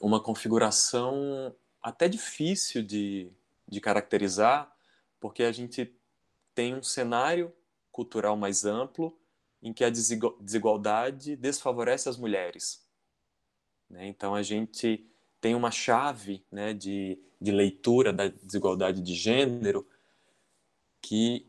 uma 0.01 0.21
configuração 0.21 1.55
até 1.81 2.09
difícil 2.09 2.83
de, 2.83 3.31
de 3.69 3.81
caracterizar, 3.81 4.77
porque 5.21 5.45
a 5.45 5.53
gente 5.53 5.95
tem 6.53 6.75
um 6.75 6.83
cenário 6.83 7.53
cultural 7.93 8.37
mais 8.37 8.65
amplo 8.65 9.17
em 9.63 9.73
que 9.73 9.85
a 9.85 9.91
desigualdade 9.91 11.37
desfavorece 11.37 12.09
as 12.09 12.17
mulheres. 12.17 12.85
Né? 13.89 14.09
Então 14.09 14.35
a 14.35 14.43
gente 14.43 15.07
tem 15.41 15.55
uma 15.55 15.71
chave 15.71 16.45
né, 16.51 16.75
de, 16.75 17.19
de 17.41 17.53
leitura 17.53 18.13
da 18.13 18.27
desigualdade 18.27 19.01
de 19.01 19.15
gênero 19.15 19.87
que 21.01 21.47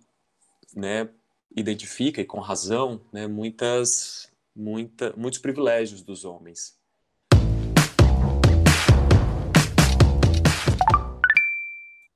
né, 0.75 1.09
identifica, 1.55 2.21
e 2.21 2.25
com 2.25 2.39
razão, 2.39 3.01
né, 3.11 3.25
muitas, 3.25 4.31
muita, 4.57 5.13
muitos 5.15 5.39
privilégios 5.39 6.01
dos 6.01 6.25
homens. 6.25 6.75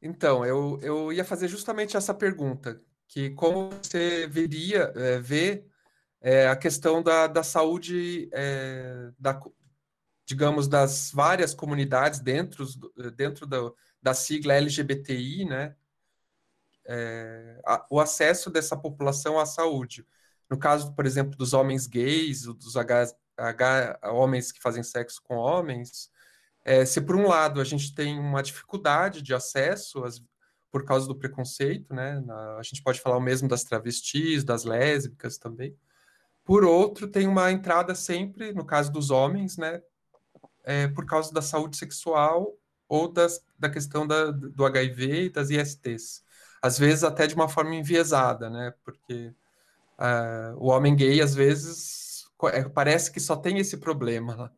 Então, 0.01 0.43
eu, 0.43 0.79
eu 0.81 1.13
ia 1.13 1.23
fazer 1.23 1.47
justamente 1.47 1.95
essa 1.95 2.13
pergunta, 2.13 2.81
que 3.07 3.29
como 3.31 3.69
você 3.69 4.27
veria, 4.27 4.91
é, 4.95 5.19
vê 5.19 5.63
é, 6.19 6.47
a 6.47 6.55
questão 6.55 7.03
da, 7.03 7.27
da 7.27 7.43
saúde, 7.43 8.27
é, 8.33 9.11
da, 9.19 9.39
digamos, 10.25 10.67
das 10.67 11.11
várias 11.13 11.53
comunidades 11.53 12.19
dentro, 12.19 12.65
dentro 13.15 13.45
da, 13.45 13.59
da 14.01 14.13
sigla 14.15 14.55
LGBTI, 14.55 15.45
né? 15.45 15.75
É, 16.87 17.61
a, 17.63 17.85
o 17.91 17.99
acesso 17.99 18.49
dessa 18.49 18.75
população 18.75 19.39
à 19.39 19.45
saúde. 19.45 20.03
No 20.51 20.57
caso, 20.57 20.93
por 20.93 21.05
exemplo, 21.05 21.37
dos 21.37 21.53
homens 21.53 21.87
gays, 21.87 22.43
dos 22.43 22.75
H, 22.75 23.15
H, 23.37 23.99
homens 24.11 24.51
que 24.51 24.61
fazem 24.61 24.83
sexo 24.83 25.21
com 25.23 25.37
homens, 25.37 26.11
é, 26.65 26.85
se 26.85 26.99
por 26.99 27.15
um 27.15 27.25
lado 27.25 27.61
a 27.61 27.63
gente 27.63 27.95
tem 27.95 28.19
uma 28.19 28.43
dificuldade 28.43 29.21
de 29.21 29.33
acesso 29.33 30.03
as, 30.03 30.21
por 30.69 30.83
causa 30.83 31.07
do 31.07 31.15
preconceito, 31.15 31.93
né? 31.93 32.19
Na, 32.19 32.57
a 32.57 32.63
gente 32.63 32.83
pode 32.83 32.99
falar 32.99 33.15
o 33.15 33.21
mesmo 33.21 33.47
das 33.47 33.63
travestis, 33.63 34.43
das 34.43 34.65
lésbicas 34.65 35.37
também. 35.37 35.73
Por 36.43 36.65
outro, 36.65 37.07
tem 37.07 37.29
uma 37.29 37.49
entrada 37.49 37.95
sempre, 37.95 38.51
no 38.51 38.65
caso 38.65 38.91
dos 38.91 39.09
homens, 39.09 39.55
né? 39.55 39.81
É, 40.65 40.89
por 40.89 41.05
causa 41.05 41.33
da 41.33 41.41
saúde 41.41 41.77
sexual 41.77 42.53
ou 42.89 43.09
das, 43.09 43.41
da 43.57 43.69
questão 43.69 44.05
da, 44.05 44.31
do 44.31 44.65
HIV 44.65 45.27
e 45.27 45.29
das 45.29 45.49
ISTs. 45.49 46.25
Às 46.61 46.77
vezes 46.77 47.05
até 47.05 47.25
de 47.25 47.35
uma 47.35 47.47
forma 47.47 47.73
enviesada, 47.73 48.49
né? 48.49 48.73
Porque 48.83 49.33
uh, 50.01 50.57
o 50.57 50.67
homem 50.69 50.95
gay, 50.95 51.21
às 51.21 51.35
vezes, 51.35 52.25
é, 52.51 52.67
parece 52.67 53.11
que 53.11 53.19
só 53.19 53.35
tem 53.35 53.59
esse 53.59 53.77
problema 53.77 54.51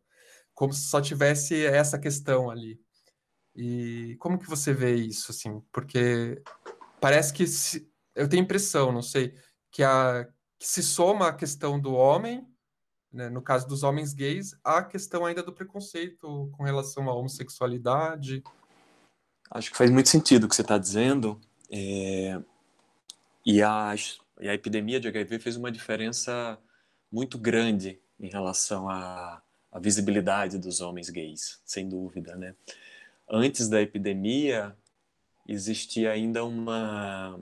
como 0.54 0.72
se 0.72 0.88
só 0.88 1.00
tivesse 1.00 1.66
essa 1.66 1.98
questão 1.98 2.48
ali. 2.48 2.80
E 3.54 4.16
como 4.18 4.38
que 4.38 4.48
você 4.48 4.72
vê 4.72 4.94
isso, 4.94 5.30
assim? 5.30 5.60
Porque 5.72 6.42
parece 7.00 7.32
que 7.32 7.46
se, 7.46 7.88
eu 8.14 8.28
tenho 8.28 8.42
impressão, 8.42 8.90
não 8.90 9.02
sei, 9.02 9.34
que, 9.70 9.82
a, 9.82 10.26
que 10.58 10.66
se 10.66 10.82
soma 10.82 11.28
a 11.28 11.32
questão 11.32 11.78
do 11.78 11.92
homem, 11.92 12.46
né, 13.12 13.28
no 13.28 13.42
caso 13.42 13.66
dos 13.68 13.82
homens 13.82 14.12
gays, 14.12 14.56
a 14.64 14.82
questão 14.82 15.24
ainda 15.24 15.42
do 15.42 15.52
preconceito 15.52 16.50
com 16.56 16.64
relação 16.64 17.08
à 17.08 17.14
homossexualidade. 17.14 18.42
Acho 19.50 19.70
que 19.70 19.76
faz 19.76 19.90
muito 19.90 20.08
sentido 20.08 20.44
o 20.44 20.48
que 20.48 20.56
você 20.56 20.62
está 20.62 20.78
dizendo. 20.78 21.40
É... 21.70 22.40
E, 23.46 23.62
a, 23.62 23.94
e 24.44 24.48
a 24.48 24.54
epidemia 24.54 25.00
de 25.00 25.08
HIV 25.08 25.40
fez 25.40 25.56
uma 25.56 25.72
diferença 25.72 26.58
muito 27.10 27.36
grande 27.36 28.00
em 28.20 28.28
relação 28.28 28.88
a 28.88 29.42
a 29.74 29.80
visibilidade 29.80 30.56
dos 30.56 30.80
homens 30.80 31.10
gays, 31.10 31.60
sem 31.64 31.88
dúvida, 31.88 32.36
né? 32.36 32.54
Antes 33.28 33.68
da 33.68 33.82
epidemia, 33.82 34.78
existia 35.48 36.12
ainda 36.12 36.44
uma, 36.44 37.40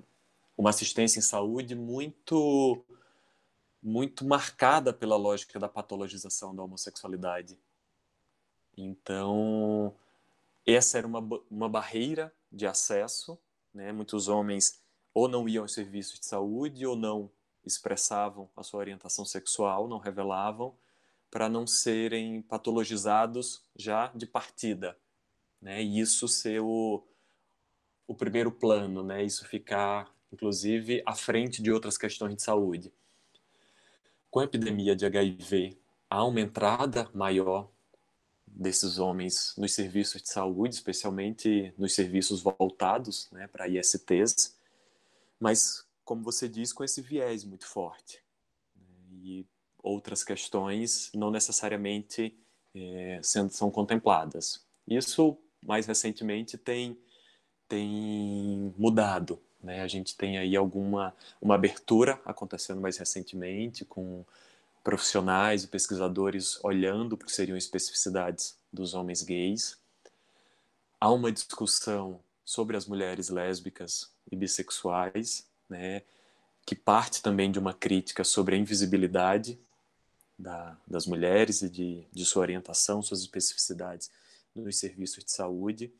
uma 0.56 0.70
assistência 0.70 1.18
em 1.18 1.22
saúde 1.22 1.74
muito 1.74 2.82
muito 3.82 4.24
marcada 4.24 4.92
pela 4.94 5.16
lógica 5.16 5.58
da 5.58 5.68
patologização 5.68 6.54
da 6.54 6.62
homossexualidade. 6.62 7.58
Então, 8.76 9.92
essa 10.64 10.98
era 10.98 11.06
uma, 11.06 11.20
uma 11.50 11.68
barreira 11.68 12.32
de 12.50 12.66
acesso, 12.66 13.36
né? 13.74 13.92
Muitos 13.92 14.28
homens 14.28 14.81
ou 15.14 15.28
não 15.28 15.48
iam 15.48 15.64
aos 15.64 15.72
serviços 15.72 16.18
de 16.18 16.26
saúde 16.26 16.86
ou 16.86 16.96
não 16.96 17.30
expressavam 17.64 18.48
a 18.56 18.62
sua 18.62 18.80
orientação 18.80 19.24
sexual, 19.24 19.86
não 19.86 19.98
revelavam, 19.98 20.74
para 21.30 21.48
não 21.48 21.66
serem 21.66 22.42
patologizados 22.42 23.62
já 23.74 24.10
de 24.14 24.26
partida, 24.26 24.96
né? 25.60 25.82
E 25.82 25.98
isso 25.98 26.28
ser 26.28 26.60
o, 26.60 27.02
o 28.06 28.14
primeiro 28.14 28.50
plano, 28.52 29.02
né? 29.02 29.24
Isso 29.24 29.46
ficar, 29.46 30.12
inclusive, 30.30 31.02
à 31.06 31.14
frente 31.14 31.62
de 31.62 31.72
outras 31.72 31.96
questões 31.96 32.36
de 32.36 32.42
saúde. 32.42 32.92
Com 34.30 34.40
a 34.40 34.44
epidemia 34.44 34.94
de 34.94 35.06
HIV, 35.06 35.76
há 36.10 36.24
uma 36.24 36.40
entrada 36.40 37.08
maior 37.14 37.70
desses 38.46 38.98
homens 38.98 39.54
nos 39.56 39.72
serviços 39.72 40.20
de 40.20 40.28
saúde, 40.28 40.74
especialmente 40.74 41.72
nos 41.78 41.94
serviços 41.94 42.42
voltados 42.42 43.30
né, 43.32 43.46
para 43.46 43.68
ISTs, 43.68 44.54
mas, 45.42 45.84
como 46.04 46.22
você 46.22 46.48
diz, 46.48 46.72
com 46.72 46.84
esse 46.84 47.02
viés 47.02 47.42
muito 47.42 47.66
forte. 47.66 48.22
E 49.10 49.44
outras 49.82 50.22
questões 50.22 51.10
não 51.12 51.32
necessariamente 51.32 52.38
é, 52.72 53.18
sendo, 53.24 53.50
são 53.50 53.68
contempladas. 53.68 54.64
Isso, 54.86 55.36
mais 55.60 55.84
recentemente, 55.86 56.56
tem, 56.56 56.96
tem 57.68 58.72
mudado. 58.78 59.42
Né? 59.60 59.80
A 59.82 59.88
gente 59.88 60.16
tem 60.16 60.38
aí 60.38 60.56
alguma 60.56 61.12
uma 61.40 61.56
abertura 61.56 62.22
acontecendo 62.24 62.80
mais 62.80 62.96
recentemente, 62.96 63.84
com 63.84 64.24
profissionais 64.84 65.64
e 65.64 65.68
pesquisadores 65.68 66.62
olhando 66.62 67.16
para 67.16 67.24
o 67.24 67.26
que 67.26 67.34
seriam 67.34 67.58
especificidades 67.58 68.56
dos 68.72 68.94
homens 68.94 69.22
gays. 69.22 69.76
Há 71.00 71.10
uma 71.10 71.32
discussão 71.32 72.20
sobre 72.52 72.76
as 72.76 72.84
mulheres 72.84 73.30
lésbicas 73.30 74.12
e 74.30 74.36
bissexuais, 74.36 75.48
né, 75.70 76.02
que 76.66 76.74
parte 76.74 77.22
também 77.22 77.50
de 77.50 77.58
uma 77.58 77.72
crítica 77.72 78.22
sobre 78.24 78.54
a 78.54 78.58
invisibilidade 78.58 79.58
da, 80.38 80.76
das 80.86 81.06
mulheres 81.06 81.62
e 81.62 81.70
de, 81.70 82.06
de 82.12 82.26
sua 82.26 82.42
orientação, 82.42 83.00
suas 83.00 83.20
especificidades 83.20 84.10
nos 84.54 84.76
serviços 84.76 85.24
de 85.24 85.32
saúde. 85.32 85.90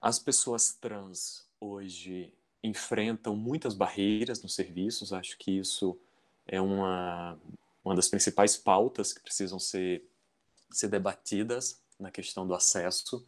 As 0.00 0.18
pessoas 0.18 0.72
trans 0.72 1.46
hoje 1.60 2.34
enfrentam 2.60 3.36
muitas 3.36 3.72
barreiras 3.72 4.42
nos 4.42 4.56
serviços, 4.56 5.12
acho 5.12 5.38
que 5.38 5.52
isso 5.58 5.96
é 6.44 6.60
uma, 6.60 7.38
uma 7.84 7.94
das 7.94 8.08
principais 8.08 8.56
pautas 8.56 9.12
que 9.12 9.20
precisam 9.20 9.60
ser, 9.60 10.04
ser 10.72 10.88
debatidas 10.88 11.80
na 12.00 12.10
questão 12.10 12.44
do 12.48 12.52
acesso. 12.52 13.24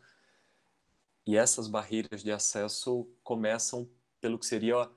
E 1.26 1.36
essas 1.36 1.68
barreiras 1.68 2.22
de 2.22 2.30
acesso 2.30 3.08
começam 3.22 3.88
pelo 4.20 4.38
que 4.38 4.46
seria 4.46 4.90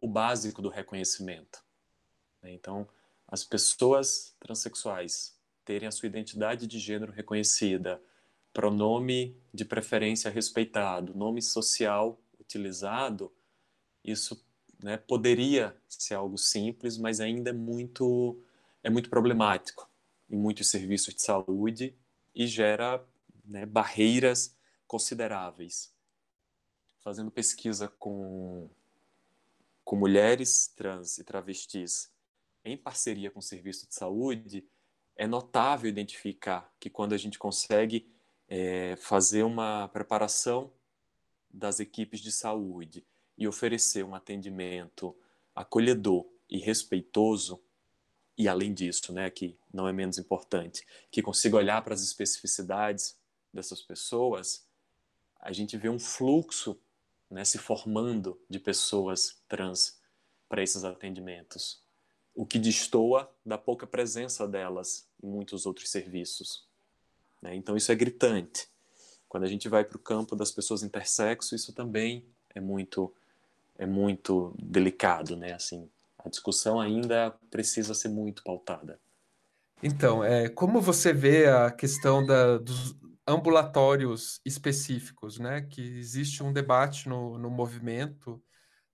o 0.00 0.08
básico 0.08 0.60
do 0.60 0.68
reconhecimento. 0.68 1.64
Né? 2.42 2.52
Então, 2.52 2.88
as 3.26 3.44
pessoas 3.44 4.34
transexuais 4.40 5.36
terem 5.64 5.86
a 5.86 5.92
sua 5.92 6.06
identidade 6.06 6.66
de 6.66 6.78
gênero 6.78 7.12
reconhecida, 7.12 8.02
pronome 8.52 9.36
de 9.52 9.64
preferência 9.64 10.30
respeitado, 10.30 11.14
nome 11.14 11.42
social 11.42 12.18
utilizado, 12.40 13.30
isso 14.02 14.42
né, 14.82 14.96
poderia 14.96 15.76
ser 15.88 16.14
algo 16.14 16.38
simples, 16.38 16.96
mas 16.96 17.20
ainda 17.20 17.50
é 17.50 17.52
muito 17.52 18.42
é 18.82 18.88
muito 18.88 19.10
problemático 19.10 19.90
em 20.30 20.36
muitos 20.36 20.68
serviços 20.70 21.14
de 21.14 21.22
saúde 21.22 21.94
e 22.34 22.46
gera 22.46 23.04
né, 23.44 23.66
barreiras 23.66 24.56
consideráveis. 24.88 25.94
Fazendo 26.98 27.30
pesquisa 27.30 27.86
com, 27.86 28.68
com 29.84 29.94
mulheres 29.94 30.66
trans 30.74 31.18
e 31.18 31.24
travestis 31.24 32.10
em 32.64 32.76
parceria 32.76 33.30
com 33.30 33.38
o 33.38 33.42
serviço 33.42 33.86
de 33.86 33.94
saúde, 33.94 34.66
é 35.14 35.26
notável 35.26 35.88
identificar 35.88 36.72
que 36.80 36.90
quando 36.90 37.12
a 37.12 37.16
gente 37.16 37.38
consegue 37.38 38.10
é, 38.48 38.96
fazer 38.96 39.42
uma 39.42 39.88
preparação 39.88 40.72
das 41.50 41.80
equipes 41.80 42.20
de 42.20 42.32
saúde 42.32 43.06
e 43.36 43.46
oferecer 43.46 44.04
um 44.04 44.14
atendimento 44.14 45.16
acolhedor 45.54 46.26
e 46.48 46.58
respeitoso, 46.58 47.60
e 48.36 48.46
além 48.48 48.72
disso, 48.72 49.12
né, 49.12 49.28
que 49.30 49.58
não 49.72 49.88
é 49.88 49.92
menos 49.92 50.18
importante, 50.18 50.86
que 51.10 51.22
consiga 51.22 51.56
olhar 51.56 51.82
para 51.82 51.94
as 51.94 52.02
especificidades 52.02 53.18
dessas 53.52 53.82
pessoas, 53.82 54.67
a 55.38 55.52
gente 55.52 55.76
vê 55.76 55.88
um 55.88 55.98
fluxo 55.98 56.78
né, 57.30 57.44
se 57.44 57.58
formando 57.58 58.40
de 58.48 58.58
pessoas 58.58 59.36
trans 59.48 59.98
para 60.48 60.62
esses 60.62 60.84
atendimentos, 60.84 61.82
o 62.34 62.46
que 62.46 62.58
destoa 62.58 63.30
da 63.44 63.58
pouca 63.58 63.86
presença 63.86 64.46
delas 64.46 65.06
em 65.22 65.28
muitos 65.28 65.66
outros 65.66 65.90
serviços. 65.90 66.66
Né? 67.42 67.54
Então 67.54 67.76
isso 67.76 67.92
é 67.92 67.94
gritante. 67.94 68.68
Quando 69.28 69.44
a 69.44 69.48
gente 69.48 69.68
vai 69.68 69.84
para 69.84 69.96
o 69.96 70.00
campo 70.00 70.34
das 70.34 70.50
pessoas 70.50 70.82
intersexo, 70.82 71.54
isso 71.54 71.72
também 71.72 72.24
é 72.54 72.60
muito 72.60 73.12
é 73.78 73.86
muito 73.86 74.52
delicado, 74.60 75.36
né? 75.36 75.52
Assim, 75.52 75.88
a 76.18 76.28
discussão 76.28 76.80
ainda 76.80 77.30
precisa 77.48 77.94
ser 77.94 78.08
muito 78.08 78.42
pautada. 78.42 78.98
Então, 79.80 80.24
é, 80.24 80.48
como 80.48 80.80
você 80.80 81.12
vê 81.12 81.46
a 81.46 81.70
questão 81.70 82.26
da, 82.26 82.58
dos 82.58 82.96
ambulatórios 83.28 84.40
específicos, 84.44 85.38
né? 85.38 85.62
Que 85.62 85.82
existe 85.98 86.42
um 86.42 86.52
debate 86.52 87.08
no, 87.08 87.38
no 87.38 87.50
movimento 87.50 88.42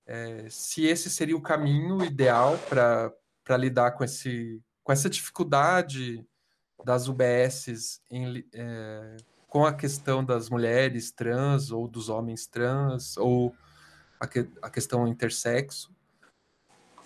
é, 0.07 0.47
se 0.51 0.85
esse 0.85 1.09
seria 1.09 1.37
o 1.37 1.41
caminho 1.41 2.05
ideal 2.05 2.59
para 2.69 3.57
lidar 3.57 3.93
com, 3.93 4.05
esse, 4.05 4.61
com 4.83 4.93
essa 4.93 5.09
dificuldade 5.09 6.27
das 6.85 7.09
UBSs 7.09 8.03
em, 8.11 8.45
é, 8.53 9.17
com 9.49 9.65
a 9.65 9.73
questão 9.73 10.23
das 10.23 10.51
mulheres 10.51 11.11
trans 11.11 11.71
ou 11.71 11.89
dos 11.89 12.09
homens 12.09 12.47
trans 12.47 13.17
ou 13.17 13.55
a, 14.21 14.27
que, 14.27 14.47
a 14.61 14.69
questão 14.69 15.09
intersexo. 15.09 15.95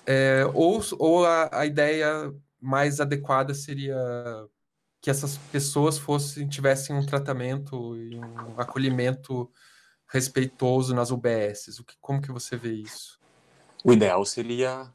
É, 0.04 0.44
ou 0.54 0.82
ou 0.98 1.26
a, 1.26 1.60
a 1.60 1.66
ideia 1.66 2.34
mais 2.60 2.98
adequada 2.98 3.54
seria 3.54 3.94
que 5.08 5.10
essas 5.10 5.38
pessoas 5.50 5.96
fossem 5.96 6.46
tivessem 6.46 6.94
um 6.94 7.06
tratamento 7.06 7.96
e 7.96 8.18
um 8.18 8.60
acolhimento 8.60 9.50
respeitoso 10.06 10.94
nas 10.94 11.10
UBSs. 11.10 11.80
O 11.80 11.84
que, 11.84 11.96
como 11.98 12.20
que 12.20 12.30
você 12.30 12.58
vê 12.58 12.74
isso? 12.74 13.18
O 13.82 13.90
ideal 13.90 14.22
seria 14.26 14.92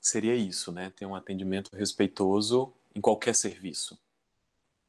seria 0.00 0.36
isso, 0.36 0.70
né? 0.70 0.90
Ter 0.90 1.04
um 1.04 1.16
atendimento 1.16 1.74
respeitoso 1.74 2.72
em 2.94 3.00
qualquer 3.00 3.34
serviço, 3.34 3.98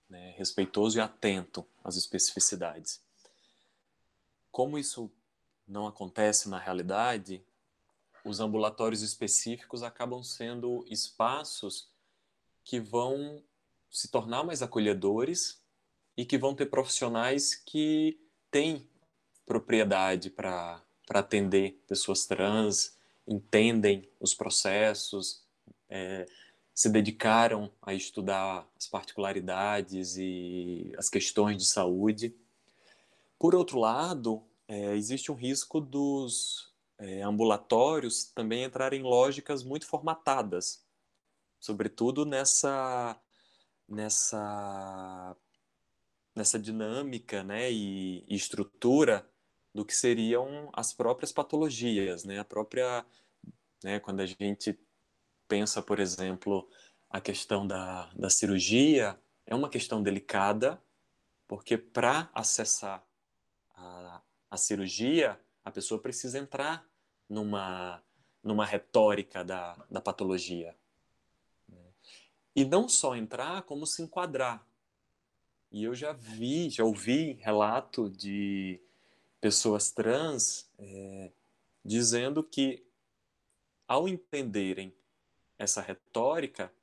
né? 0.08 0.36
respeitoso 0.38 1.00
e 1.00 1.02
atento 1.02 1.66
às 1.84 1.96
especificidades. 1.96 3.02
Como 4.52 4.78
isso 4.78 5.10
não 5.68 5.88
acontece 5.88 6.48
na 6.48 6.60
realidade, 6.60 7.44
os 8.24 8.40
ambulatórios 8.40 9.02
específicos 9.02 9.82
acabam 9.82 10.22
sendo 10.22 10.86
espaços 10.88 11.90
que 12.64 12.80
vão 12.80 13.42
se 13.90 14.10
tornar 14.10 14.44
mais 14.44 14.62
acolhedores 14.62 15.62
e 16.16 16.26
que 16.26 16.38
vão 16.38 16.56
ter 16.56 16.68
profissionais 16.68 17.56
que 17.56 18.20
têm 18.50 18.88
propriedade 19.46 20.30
para 20.30 20.84
atender 21.10 21.82
pessoas 21.88 22.26
trans, 22.26 22.98
entendem 23.28 24.10
os 24.20 24.34
processos, 24.34 25.46
é, 25.90 26.26
se 26.74 26.90
dedicaram 26.90 27.72
a 27.82 27.94
estudar 27.94 28.68
as 28.78 28.88
particularidades 28.88 30.18
e 30.18 30.94
as 30.98 31.10
questões 31.10 31.58
de 31.58 31.66
saúde. 31.66 32.36
Por 33.40 33.56
outro 33.56 33.80
lado, 33.80 34.44
é, 34.68 34.96
existe 34.96 35.32
um 35.32 35.36
risco 35.36 35.80
dos 35.80 36.72
é, 36.98 37.22
ambulatórios 37.22 38.26
também 38.26 38.64
entrar 38.64 38.94
em 38.94 39.02
lógicas 39.02 39.64
muito 39.64 39.88
formatadas, 39.88 40.84
sobretudo 41.60 42.26
nessa 42.26 43.20
nessa 43.88 45.36
nessa 46.36 46.60
dinâmica, 46.60 47.44
né, 47.44 47.72
e, 47.72 48.24
e 48.28 48.36
estrutura 48.36 49.28
do 49.74 49.84
que 49.84 49.96
seriam 49.96 50.70
as 50.72 50.94
próprias 50.94 51.32
patologias, 51.32 52.24
né, 52.24 52.40
a 52.40 52.46
própria, 52.46 53.04
né, 53.84 54.00
quando 54.00 54.20
a 54.20 54.26
gente 54.26 54.80
pensa, 55.48 55.82
por 55.82 56.00
exemplo, 56.00 56.70
a 57.10 57.20
questão 57.20 57.66
da, 57.66 58.12
da 58.16 58.30
cirurgia, 58.30 59.20
é 59.48 59.56
uma 59.56 59.70
questão 59.70 60.04
delicada, 60.04 60.80
porque 61.48 61.76
para 61.76 62.30
acessar 62.34 63.04
a, 63.72 64.22
a 64.52 64.58
cirurgia, 64.58 65.40
a 65.64 65.72
pessoa 65.72 66.00
precisa 66.00 66.38
entrar 66.38 66.86
numa, 67.28 68.04
numa 68.44 68.66
retórica 68.66 69.44
da, 69.44 69.74
da 69.90 70.02
patologia. 70.02 70.76
E 72.58 72.66
não 72.66 72.90
só 72.90 73.16
entrar, 73.16 73.62
como 73.62 73.86
se 73.86 74.02
enquadrar. 74.02 74.68
E 75.72 75.84
eu 75.84 75.94
já 75.94 76.12
vi, 76.12 76.72
já 76.72 76.84
ouvi 76.84 77.34
relato 77.34 78.10
de 78.10 78.82
pessoas 79.40 79.92
trans 79.92 80.68
é, 80.80 81.32
dizendo 81.86 82.44
que, 82.44 82.84
ao 83.88 84.08
entenderem 84.08 84.92
essa 85.56 85.82
retórica, 85.82 86.74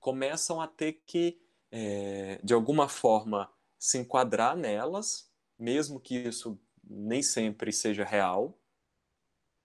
começam 0.00 0.62
a 0.62 0.66
ter 0.66 1.02
que, 1.04 1.38
é, 1.70 2.40
de 2.42 2.54
alguma 2.54 2.88
forma, 2.88 3.52
se 3.78 3.98
enquadrar 3.98 4.56
nelas, 4.56 5.30
mesmo 5.58 6.00
que 6.00 6.14
isso 6.14 6.58
nem 6.82 7.22
sempre 7.22 7.70
seja 7.70 8.02
real, 8.02 8.58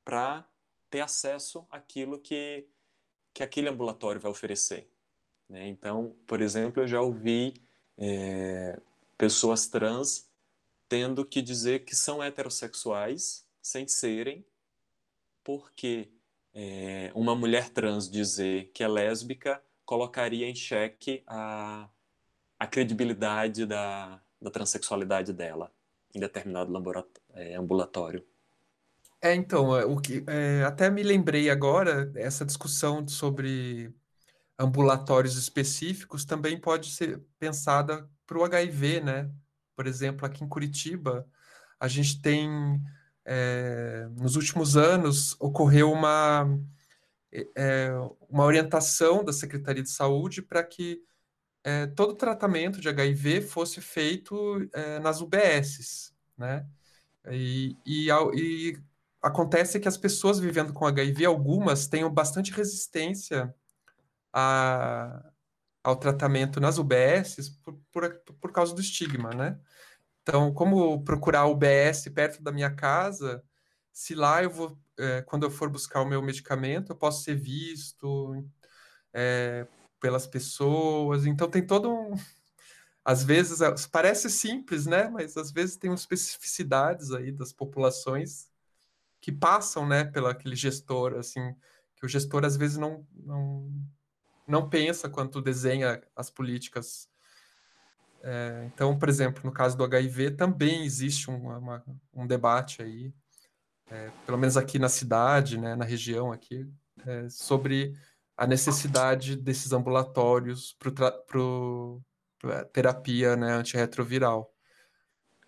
para 0.04 0.45
ter 0.89 0.99
acesso 0.99 1.65
àquilo 1.69 2.19
que, 2.19 2.67
que 3.34 3.41
aquele 3.41 3.69
ambulatório 3.69 4.19
vai 4.19 4.30
oferecer. 4.30 4.92
Né? 5.49 5.67
Então, 5.67 6.15
por 6.25 6.41
exemplo, 6.41 6.84
eu 6.84 6.88
já 6.88 7.01
ouvi 7.01 7.53
é, 7.97 8.79
pessoas 9.17 9.67
trans 9.67 10.29
tendo 10.89 11.25
que 11.25 11.41
dizer 11.41 11.86
que 11.86 11.95
são 11.95 12.21
heterossexuais 12.21 13.45
sem 13.62 13.88
serem, 13.88 14.45
porque 15.43 16.10
é, 16.53 17.12
uma 17.15 17.36
mulher 17.36 17.69
trans 17.69 18.10
dizer 18.10 18.71
que 18.73 18.84
é 18.84 18.88
lésbica 18.88 19.62
colocaria 19.86 20.47
em 20.47 20.56
xeque 20.56 21.23
a, 21.27 21.89
a 22.60 22.67
credibilidade 22.67 23.65
da, 23.65 24.21
da 24.41 24.51
transexualidade 24.51 25.34
dela 25.34 25.71
em 26.13 26.19
determinado 26.19 26.71
é, 27.34 27.56
ambulatório. 27.56 28.23
É, 29.21 29.34
então, 29.34 29.75
é, 29.75 29.86
o 29.86 29.99
que 29.99 30.23
é, 30.27 30.63
até 30.63 30.89
me 30.89 31.01
lembrei 31.01 31.49
agora, 31.49 32.12
essa 32.15 32.45
discussão 32.45 33.08
sobre 33.08 33.93
ambulatórios 34.58 35.36
específicos 35.36 36.26
também 36.26 36.60
pode 36.60 36.92
ser 36.92 37.22
pensada 37.39 38.10
para 38.26 38.38
o 38.38 38.44
HIV, 38.44 39.02
né? 39.02 39.32
Por 39.76 39.88
exemplo, 39.88 40.26
aqui 40.26 40.44
em 40.44 40.48
Curitiba, 40.48 41.28
a 41.80 41.88
gente 41.88 42.22
tem, 42.22 42.50
é, 43.26 44.08
nos 44.16 44.36
últimos 44.36 44.78
anos, 44.78 45.36
ocorreu 45.39 45.92
uma, 45.92 46.48
é, 47.56 47.92
uma 48.30 48.44
orientação 48.44 49.24
da 49.24 49.34
Secretaria 49.34 49.84
de 49.84 49.89
Saúde 49.89 50.42
para 50.42 50.63
que 50.63 51.02
é, 51.63 51.88
todo 51.88 52.16
tratamento 52.16 52.80
de 52.80 52.89
HIV 52.89 53.42
fosse 53.42 53.82
feito 53.82 54.36
nas 55.02 55.22
UBSs, 55.22 56.13
né? 56.38 56.68
E, 57.32 57.78
e, 57.86 58.10
e, 58.34 58.78
acontece 59.22 59.80
que 59.80 59.88
as 59.88 59.98
pessoas 59.98 60.39
vivendo 60.39 60.74
com 60.74 60.86
HIV, 60.86 61.24
algumas 61.24 61.88
tenham 61.88 62.13
bastante 62.13 62.52
resistência 62.52 63.56
a, 64.34 65.24
ao 65.84 65.96
tratamento 65.96 66.60
nas 66.60 66.78
UBSs 66.78 67.52
por, 67.63 67.80
por, 67.91 68.13
por 68.41 68.52
causa 68.52 68.74
do 68.74 68.82
estigma, 68.82 69.30
né? 69.32 69.60
Então, 70.24 70.54
como 70.54 71.04
procurar 71.04 71.46
UBS 71.48 72.10
perto 72.13 72.41
da 72.41 72.52
minha 72.52 72.74
casa, 72.74 73.43
se 73.91 74.15
lá 74.15 74.43
eu 74.43 74.50
vou, 74.50 74.80
é, 74.98 75.22
quando 75.24 75.43
eu 75.43 75.52
for 75.52 75.69
buscar 75.69 76.02
o 76.02 76.06
meu 76.08 76.22
medicamento, 76.22 76.91
eu 76.91 76.96
posso 76.96 77.24
ser 77.24 77.36
visto 77.36 78.46
é, 79.13 79.67
pelas 80.00 80.26
pessoas. 80.28 81.26
Então, 81.26 81.50
tem 81.50 81.65
todo 81.65 81.91
um. 81.93 82.13
Às 83.06 83.24
vezes, 83.24 83.62
é, 83.62 83.74
parece 83.91 84.30
simples, 84.30 84.86
né? 84.86 85.10
Mas 85.10 85.38
às 85.38 85.52
vezes 85.52 85.78
tem 85.78 85.93
especificidades 85.93 87.12
aí 87.12 87.32
das 87.32 87.52
populações 87.54 88.50
que 89.24 89.32
passam, 89.32 89.88
né, 89.88 90.04
pelo 90.04 90.28
aquele 90.28 90.54
gestor, 90.54 91.13
assim, 91.15 91.56
que 91.96 92.06
o 92.06 92.10
gestor 92.10 92.43
às 92.43 92.58
vezes 92.58 92.78
não, 92.78 93.08
não, 93.13 93.72
não 94.47 94.69
pensa 94.69 95.10
quando 95.10 95.41
desenha 95.41 96.01
as 96.15 96.29
políticas. 96.29 97.10
É, 98.21 98.69
então, 98.73 98.97
por 98.97 99.10
exemplo, 99.10 99.41
no 99.43 99.51
caso 99.51 99.77
do 99.77 99.84
HIV, 99.84 100.32
também 100.32 100.84
existe 100.84 101.29
um, 101.29 101.58
uma, 101.58 101.84
um 102.13 102.25
debate 102.25 102.82
aí 102.82 103.13
é, 103.93 104.12
pelo 104.25 104.38
menos 104.38 104.58
aqui 104.58 104.79
na 104.79 104.89
cidade, 104.89 105.58
né, 105.58 105.75
na 105.75 105.86
região 105.86 106.32
aqui, 106.32 106.67
é, 107.06 107.29
sobre 107.29 107.93
a 108.36 108.47
necessidade 108.47 109.36
desses 109.36 109.71
ambulatórios 109.71 110.75
para 110.79 112.65
terapia 112.65 113.36
né, 113.36 113.51
antirretroviral. 113.53 114.51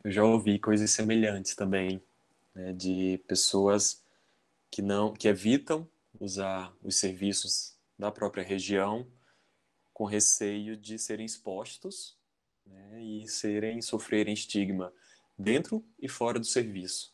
Eu 0.04 0.12
já 0.12 0.24
ouvi 0.24 0.60
coisas 0.60 0.92
semelhantes 0.92 1.56
também, 1.56 2.02
né, 2.54 2.74
de 2.74 3.20
pessoas 3.28 4.04
que 4.70 4.82
não 4.82 5.12
que 5.14 5.28
evitam 5.28 5.90
usar 6.20 6.72
os 6.84 6.98
serviços 6.98 7.75
da 7.98 8.12
própria 8.12 8.44
região 8.44 9.08
com 9.94 10.04
receio 10.04 10.76
de 10.76 11.00
serem 11.00 11.26
expostos 11.26 12.18
né, 12.66 13.02
e 13.02 13.28
serem 13.28 13.82
sofrerem 13.82 14.34
estigma 14.34 14.94
dentro 15.38 15.86
e 16.00 16.10
fora 16.10 16.40
do 16.40 16.46
serviço. 16.46 17.14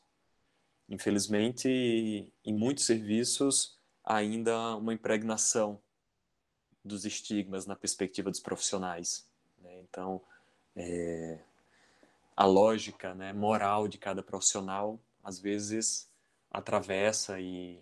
Infelizmente, 0.90 2.34
em 2.44 2.54
muitos 2.54 2.86
serviços, 2.86 3.78
ainda 4.04 4.76
uma 4.76 4.94
impregnação 4.94 5.82
dos 6.84 7.06
estigmas 7.06 7.66
na 7.66 7.76
perspectiva 7.76 8.32
dos 8.32 8.40
profissionais. 8.40 9.30
Né? 9.60 9.80
Então, 9.82 10.22
é, 10.76 11.40
a 12.36 12.46
lógica 12.46 13.14
né, 13.14 13.32
moral 13.32 13.88
de 13.88 13.98
cada 13.98 14.24
profissional, 14.24 15.00
às 15.24 15.40
vezes, 15.40 16.10
atravessa 16.50 17.40
e, 17.40 17.80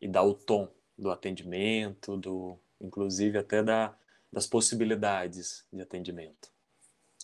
e 0.00 0.08
dá 0.08 0.22
o 0.22 0.34
tom 0.34 0.70
do 0.96 1.10
atendimento, 1.10 2.16
do, 2.16 2.58
inclusive 2.80 3.38
até 3.38 3.62
da, 3.62 3.96
das 4.32 4.46
possibilidades 4.46 5.66
de 5.72 5.80
atendimento. 5.80 6.52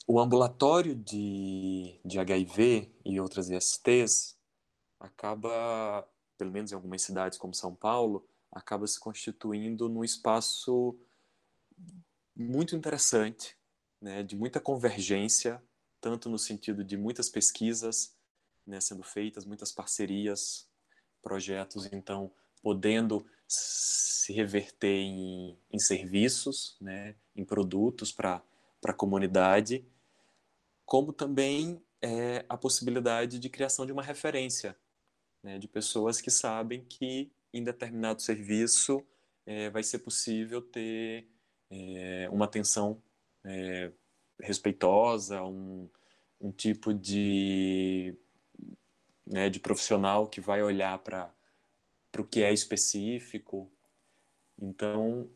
O 0.06 0.18
ambulatório 0.18 0.94
de, 0.94 2.00
de 2.04 2.18
HIV 2.18 2.90
e 3.04 3.20
outras 3.20 3.48
ISTs 3.48 4.36
acaba, 4.98 6.06
pelo 6.36 6.50
menos 6.50 6.72
em 6.72 6.74
algumas 6.74 7.02
cidades 7.02 7.38
como 7.38 7.54
São 7.54 7.74
Paulo, 7.74 8.26
acaba 8.50 8.86
se 8.86 8.98
constituindo 8.98 9.88
num 9.88 10.02
espaço 10.02 10.98
muito 12.34 12.74
interessante, 12.74 13.56
né, 14.00 14.22
de 14.22 14.34
muita 14.34 14.58
convergência, 14.58 15.62
tanto 16.00 16.28
no 16.28 16.38
sentido 16.38 16.82
de 16.82 16.96
muitas 16.96 17.28
pesquisas 17.28 18.16
né, 18.66 18.80
sendo 18.80 19.02
feitas, 19.02 19.44
muitas 19.44 19.72
parcerias, 19.72 20.68
projetos, 21.22 21.86
então, 21.92 22.32
podendo 22.62 23.26
se 23.50 24.32
reverter 24.32 24.86
em, 24.86 25.58
em 25.72 25.78
serviços, 25.78 26.76
né, 26.80 27.16
em 27.34 27.44
produtos 27.44 28.12
para 28.12 28.42
a 28.84 28.92
comunidade, 28.92 29.84
como 30.86 31.12
também 31.12 31.82
é, 32.00 32.44
a 32.48 32.56
possibilidade 32.56 33.40
de 33.40 33.48
criação 33.48 33.84
de 33.84 33.92
uma 33.92 34.02
referência 34.02 34.76
né, 35.42 35.58
de 35.58 35.66
pessoas 35.66 36.20
que 36.20 36.30
sabem 36.30 36.84
que 36.84 37.32
em 37.52 37.64
determinado 37.64 38.22
serviço 38.22 39.04
é, 39.44 39.68
vai 39.68 39.82
ser 39.82 39.98
possível 39.98 40.62
ter 40.62 41.26
é, 41.68 42.28
uma 42.30 42.44
atenção 42.44 43.02
é, 43.44 43.90
respeitosa, 44.38 45.42
um, 45.42 45.88
um 46.40 46.52
tipo 46.52 46.94
de, 46.94 48.16
né, 49.26 49.50
de 49.50 49.58
profissional 49.58 50.28
que 50.28 50.40
vai 50.40 50.62
olhar 50.62 50.98
para 51.00 51.34
o 52.18 52.24
que 52.24 52.42
é 52.42 52.52
específico. 52.52 53.70
Então, 54.58 55.30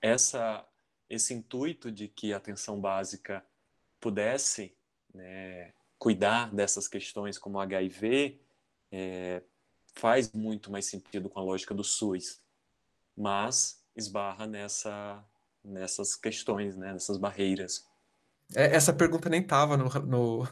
essa, 0.00 0.66
esse 1.08 1.32
intuito 1.32 1.90
de 1.90 2.08
que 2.08 2.32
a 2.32 2.36
atenção 2.36 2.80
básica 2.80 3.44
pudesse 4.00 4.76
né, 5.14 5.72
cuidar 5.98 6.52
dessas 6.52 6.88
questões 6.88 7.38
como 7.38 7.60
HIV 7.60 8.40
é, 8.90 9.42
faz 9.94 10.32
muito 10.32 10.70
mais 10.70 10.86
sentido 10.86 11.28
com 11.28 11.38
a 11.38 11.42
lógica 11.42 11.74
do 11.74 11.84
SUS, 11.84 12.42
mas 13.16 13.82
esbarra 13.96 14.46
nessa, 14.46 15.24
nessas 15.64 16.16
questões, 16.16 16.76
né, 16.76 16.92
nessas 16.92 17.16
barreiras. 17.16 17.86
É, 18.54 18.74
essa 18.74 18.92
pergunta 18.92 19.28
nem 19.28 19.40
estava 19.40 19.76
no, 19.76 19.88
no, 19.88 20.48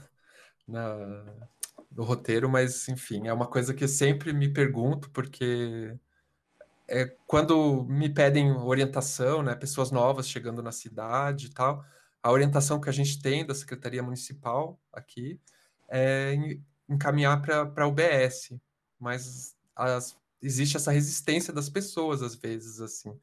na, 0.66 1.48
no 1.90 2.04
roteiro, 2.04 2.48
mas 2.48 2.88
enfim, 2.88 3.26
é 3.26 3.32
uma 3.32 3.46
coisa 3.46 3.74
que 3.74 3.84
eu 3.84 3.88
sempre 3.88 4.32
me 4.32 4.48
pergunto, 4.48 5.10
porque 5.10 5.96
é, 6.88 7.06
quando 7.26 7.84
me 7.84 8.08
pedem 8.08 8.52
orientação, 8.52 9.42
né, 9.42 9.54
pessoas 9.54 9.90
novas 9.90 10.28
chegando 10.28 10.62
na 10.62 10.72
cidade 10.72 11.46
e 11.46 11.50
tal, 11.50 11.84
a 12.22 12.30
orientação 12.30 12.80
que 12.80 12.88
a 12.88 12.92
gente 12.92 13.20
tem 13.20 13.46
da 13.46 13.54
Secretaria 13.54 14.02
Municipal 14.02 14.78
aqui 14.92 15.40
é 15.88 16.34
encaminhar 16.88 17.40
para 17.40 17.84
a 17.84 17.86
UBS, 17.86 18.52
mas 18.98 19.56
as, 19.74 20.16
existe 20.42 20.76
essa 20.76 20.90
resistência 20.90 21.52
das 21.52 21.68
pessoas, 21.68 22.22
às 22.22 22.34
vezes, 22.34 22.80
assim, 22.80 23.18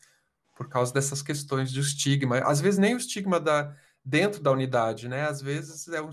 por 0.55 0.67
causa 0.67 0.93
dessas 0.93 1.21
questões 1.21 1.71
de 1.71 1.79
estigma. 1.79 2.39
Às 2.39 2.59
vezes 2.59 2.79
nem 2.79 2.95
o 2.95 2.97
estigma 2.97 3.39
da, 3.39 3.75
dentro 4.03 4.41
da 4.41 4.51
unidade, 4.51 5.07
né? 5.07 5.27
Às 5.27 5.41
vezes 5.41 5.87
é, 5.89 6.01
um, 6.01 6.09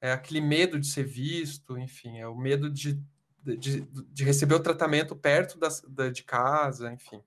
é 0.00 0.12
aquele 0.12 0.40
medo 0.40 0.78
de 0.78 0.86
ser 0.86 1.04
visto, 1.04 1.78
enfim, 1.78 2.18
é 2.18 2.26
o 2.26 2.36
medo 2.36 2.70
de, 2.70 3.00
de, 3.42 3.80
de 3.80 4.24
receber 4.24 4.54
o 4.54 4.62
tratamento 4.62 5.16
perto 5.16 5.58
das, 5.58 5.80
da, 5.82 6.10
de 6.10 6.22
casa, 6.22 6.92
enfim. 6.92 7.20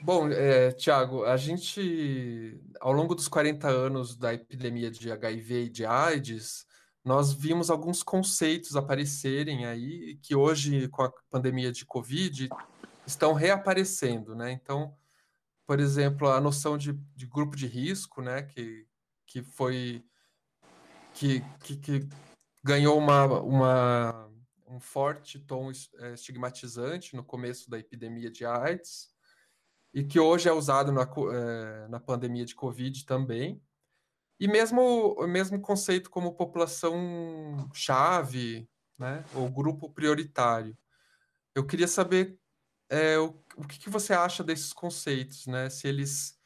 Bom, 0.00 0.28
é, 0.30 0.72
Tiago, 0.72 1.24
a 1.24 1.36
gente, 1.36 2.58
ao 2.80 2.92
longo 2.92 3.14
dos 3.14 3.28
40 3.28 3.68
anos 3.68 4.16
da 4.16 4.32
epidemia 4.32 4.90
de 4.90 5.10
HIV 5.10 5.64
e 5.64 5.68
de 5.68 5.84
AIDS, 5.84 6.66
nós 7.04 7.32
vimos 7.32 7.70
alguns 7.70 8.02
conceitos 8.02 8.76
aparecerem 8.76 9.66
aí 9.66 10.18
que 10.22 10.34
hoje, 10.34 10.88
com 10.88 11.02
a 11.02 11.12
pandemia 11.30 11.70
de 11.72 11.84
Covid, 11.84 12.48
estão 13.06 13.32
reaparecendo, 13.32 14.34
né? 14.34 14.52
Então, 14.52 14.94
por 15.68 15.80
exemplo, 15.80 16.30
a 16.30 16.40
noção 16.40 16.78
de, 16.78 16.94
de 17.14 17.26
grupo 17.26 17.54
de 17.54 17.66
risco, 17.66 18.22
né, 18.22 18.40
que, 18.40 18.86
que 19.26 19.42
foi 19.42 20.02
que, 21.12 21.42
que, 21.60 21.76
que 21.76 22.08
ganhou 22.64 22.96
uma, 22.96 23.26
uma, 23.42 24.30
um 24.66 24.80
forte 24.80 25.38
tom 25.38 25.70
é, 25.98 26.14
estigmatizante 26.14 27.14
no 27.14 27.22
começo 27.22 27.68
da 27.68 27.78
epidemia 27.78 28.30
de 28.30 28.46
AIDS 28.46 29.10
e 29.92 30.02
que 30.02 30.18
hoje 30.18 30.48
é 30.48 30.52
usado 30.52 30.90
na, 30.90 31.02
é, 31.02 31.88
na 31.88 32.00
pandemia 32.00 32.46
de 32.46 32.54
Covid 32.54 33.04
também. 33.04 33.62
E 34.40 34.48
mesmo 34.48 34.80
o 35.18 35.26
mesmo 35.26 35.60
conceito 35.60 36.08
como 36.08 36.34
população 36.34 37.68
chave, 37.74 38.66
né, 38.98 39.22
ou 39.34 39.50
grupo 39.50 39.90
prioritário. 39.90 40.74
Eu 41.54 41.66
queria 41.66 41.88
saber 41.88 42.37
é, 42.88 43.18
o, 43.18 43.34
o 43.56 43.66
que, 43.66 43.78
que, 43.78 43.90
você 43.90 44.12
acha 44.12 44.42
desses 44.42 44.72
conceitos, 44.72 45.46
né? 45.46 45.68
Se 45.70 45.86
eles 45.88 46.38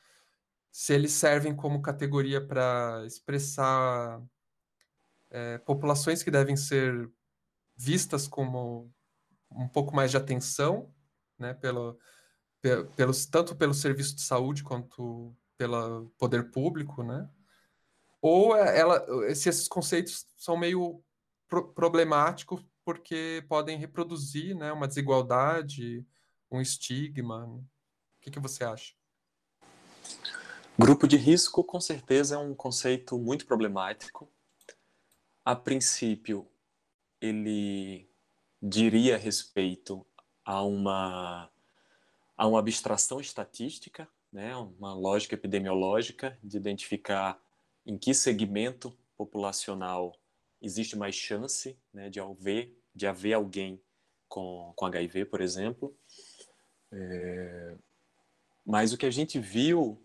se 0.73 0.95
eles 0.95 1.13
servem 1.13 1.55
como 1.55 1.83
categoria 1.83 2.41
para 2.41 3.05
expressar 3.07 4.23
é, 5.31 5.59
populações 5.59 6.23
que 6.23 6.31
devem 6.31 6.57
ser 6.57 7.11
vistas 7.77 8.27
como 8.27 8.91
um 9.51 9.69
pouco 9.69 9.95
mais 9.95 10.11
de 10.11 10.17
atenção, 10.17 10.91
né, 11.39 11.53
pelo, 11.53 11.99
pelos, 12.97 13.27
tanto 13.27 13.55
pelo 13.55 13.75
serviço 13.75 14.17
de 14.17 14.23
saúde 14.23 14.65
quanto 14.65 15.37
pelo 15.59 16.11
poder 16.19 16.51
público, 16.51 17.03
né? 17.03 17.29
Ou 18.23 18.57
é, 18.57 18.79
ela, 18.79 19.05
se 19.35 19.51
esses 19.51 19.69
conceitos 19.69 20.27
são 20.39 20.57
meio 20.57 21.05
pro, 21.49 21.73
problemáticos 21.75 22.65
porque 22.85 23.45
podem 23.49 23.79
reproduzir, 23.79 24.57
né, 24.57 24.73
uma 24.73 24.89
desigualdade, 24.89 26.07
um 26.57 26.61
estigma? 26.61 27.47
O 27.47 27.65
que, 28.21 28.31
que 28.31 28.41
você 28.41 28.65
acha? 28.65 28.93
Grupo 30.79 31.07
de 31.07 31.17
risco, 31.17 31.63
com 31.63 31.81
certeza, 31.81 32.37
é 32.37 32.39
um 32.39 32.55
conceito 32.55 33.19
muito 33.19 33.47
problemático. 33.47 34.31
A 35.45 35.55
princípio, 35.55 36.49
ele 37.21 38.09
diria 38.61 39.17
respeito 39.17 40.07
a 40.45 40.63
uma, 40.63 41.51
a 42.37 42.47
uma 42.47 42.59
abstração 42.59 43.21
estatística, 43.21 44.09
né, 44.33 44.57
uma 44.57 44.95
lógica 44.95 45.35
epidemiológica 45.35 46.39
de 46.43 46.57
identificar 46.57 47.41
em 47.85 47.99
que 47.99 48.15
segmento 48.15 48.97
populacional 49.17 50.17
existe 50.61 50.97
mais 50.97 51.15
chance 51.15 51.79
né, 51.93 52.09
de, 52.09 52.21
haver, 52.21 52.77
de 52.95 53.07
haver 53.07 53.35
alguém 53.35 53.83
com, 54.29 54.73
com 54.75 54.87
HIV, 54.87 55.27
por 55.27 55.41
exemplo. 55.41 55.95
É, 56.93 57.75
mas 58.65 58.93
o 58.93 58.99
que 58.99 59.07
a 59.07 59.11
gente 59.11 59.39
viu 59.39 60.01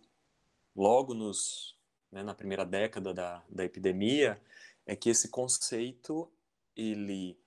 logo 0.76 1.14
nos, 1.14 1.78
né, 2.12 2.24
na 2.24 2.34
primeira 2.34 2.66
década 2.66 3.14
da, 3.14 3.44
da 3.50 3.66
epidemia 3.66 4.42
é 4.86 4.96
que 4.96 5.10
esse 5.10 5.30
conceito, 5.30 6.32
ele, 6.76 7.38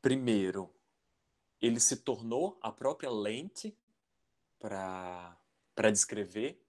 primeiro, 0.00 0.72
ele 1.60 1.80
se 1.80 1.96
tornou 1.96 2.58
a 2.62 2.70
própria 2.70 3.10
lente 3.10 3.76
para 4.60 5.36
descrever 5.90 6.62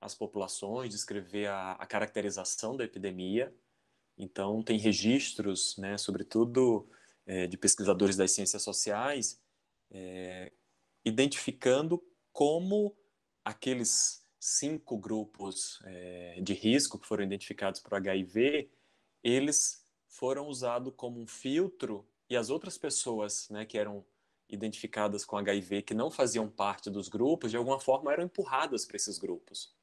as 0.00 0.14
populações, 0.14 0.90
descrever 0.90 1.46
a, 1.46 1.72
a 1.72 1.86
caracterização 1.86 2.76
da 2.76 2.84
epidemia. 2.84 3.54
Então, 4.16 4.62
tem 4.62 4.78
registros, 4.78 5.76
né, 5.76 5.98
sobretudo 5.98 6.88
é, 7.26 7.46
de 7.46 7.56
pesquisadores 7.56 8.16
das 8.16 8.30
ciências 8.30 8.62
sociais, 8.62 9.40
é, 9.90 10.52
identificando 11.04 12.02
como 12.32 12.96
aqueles 13.44 14.26
cinco 14.38 14.96
grupos 14.96 15.80
é, 15.84 16.40
de 16.40 16.54
risco 16.54 16.98
que 16.98 17.06
foram 17.06 17.24
identificados 17.24 17.80
para 17.80 17.94
o 17.94 17.98
HIV, 17.98 18.70
eles 19.22 19.86
foram 20.08 20.48
usados 20.48 20.92
como 20.96 21.20
um 21.20 21.26
filtro 21.26 22.06
e 22.28 22.36
as 22.36 22.48
outras 22.48 22.78
pessoas 22.78 23.48
né, 23.50 23.64
que 23.64 23.76
eram 23.76 24.04
identificadas 24.48 25.24
com 25.24 25.36
HIV, 25.36 25.82
que 25.82 25.94
não 25.94 26.10
faziam 26.10 26.48
parte 26.48 26.90
dos 26.90 27.08
grupos, 27.08 27.50
de 27.50 27.56
alguma 27.56 27.78
forma 27.78 28.12
eram 28.12 28.24
empurradas 28.24 28.84
para 28.84 28.96
esses 28.96 29.18
grupos. 29.18 29.74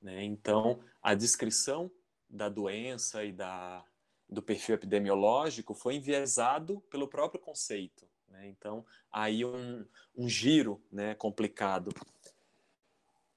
Né? 0.00 0.24
Então, 0.24 0.82
a 1.02 1.14
descrição 1.14 1.90
da 2.28 2.48
doença 2.48 3.24
e 3.24 3.32
da, 3.32 3.84
do 4.28 4.42
perfil 4.42 4.76
epidemiológico 4.76 5.74
foi 5.74 5.96
enviesado 5.96 6.80
pelo 6.82 7.08
próprio 7.08 7.40
conceito. 7.40 8.08
Né? 8.30 8.48
Então, 8.48 8.84
aí 9.12 9.44
um, 9.44 9.84
um 10.16 10.28
giro 10.28 10.82
né, 10.90 11.14
complicado. 11.14 11.90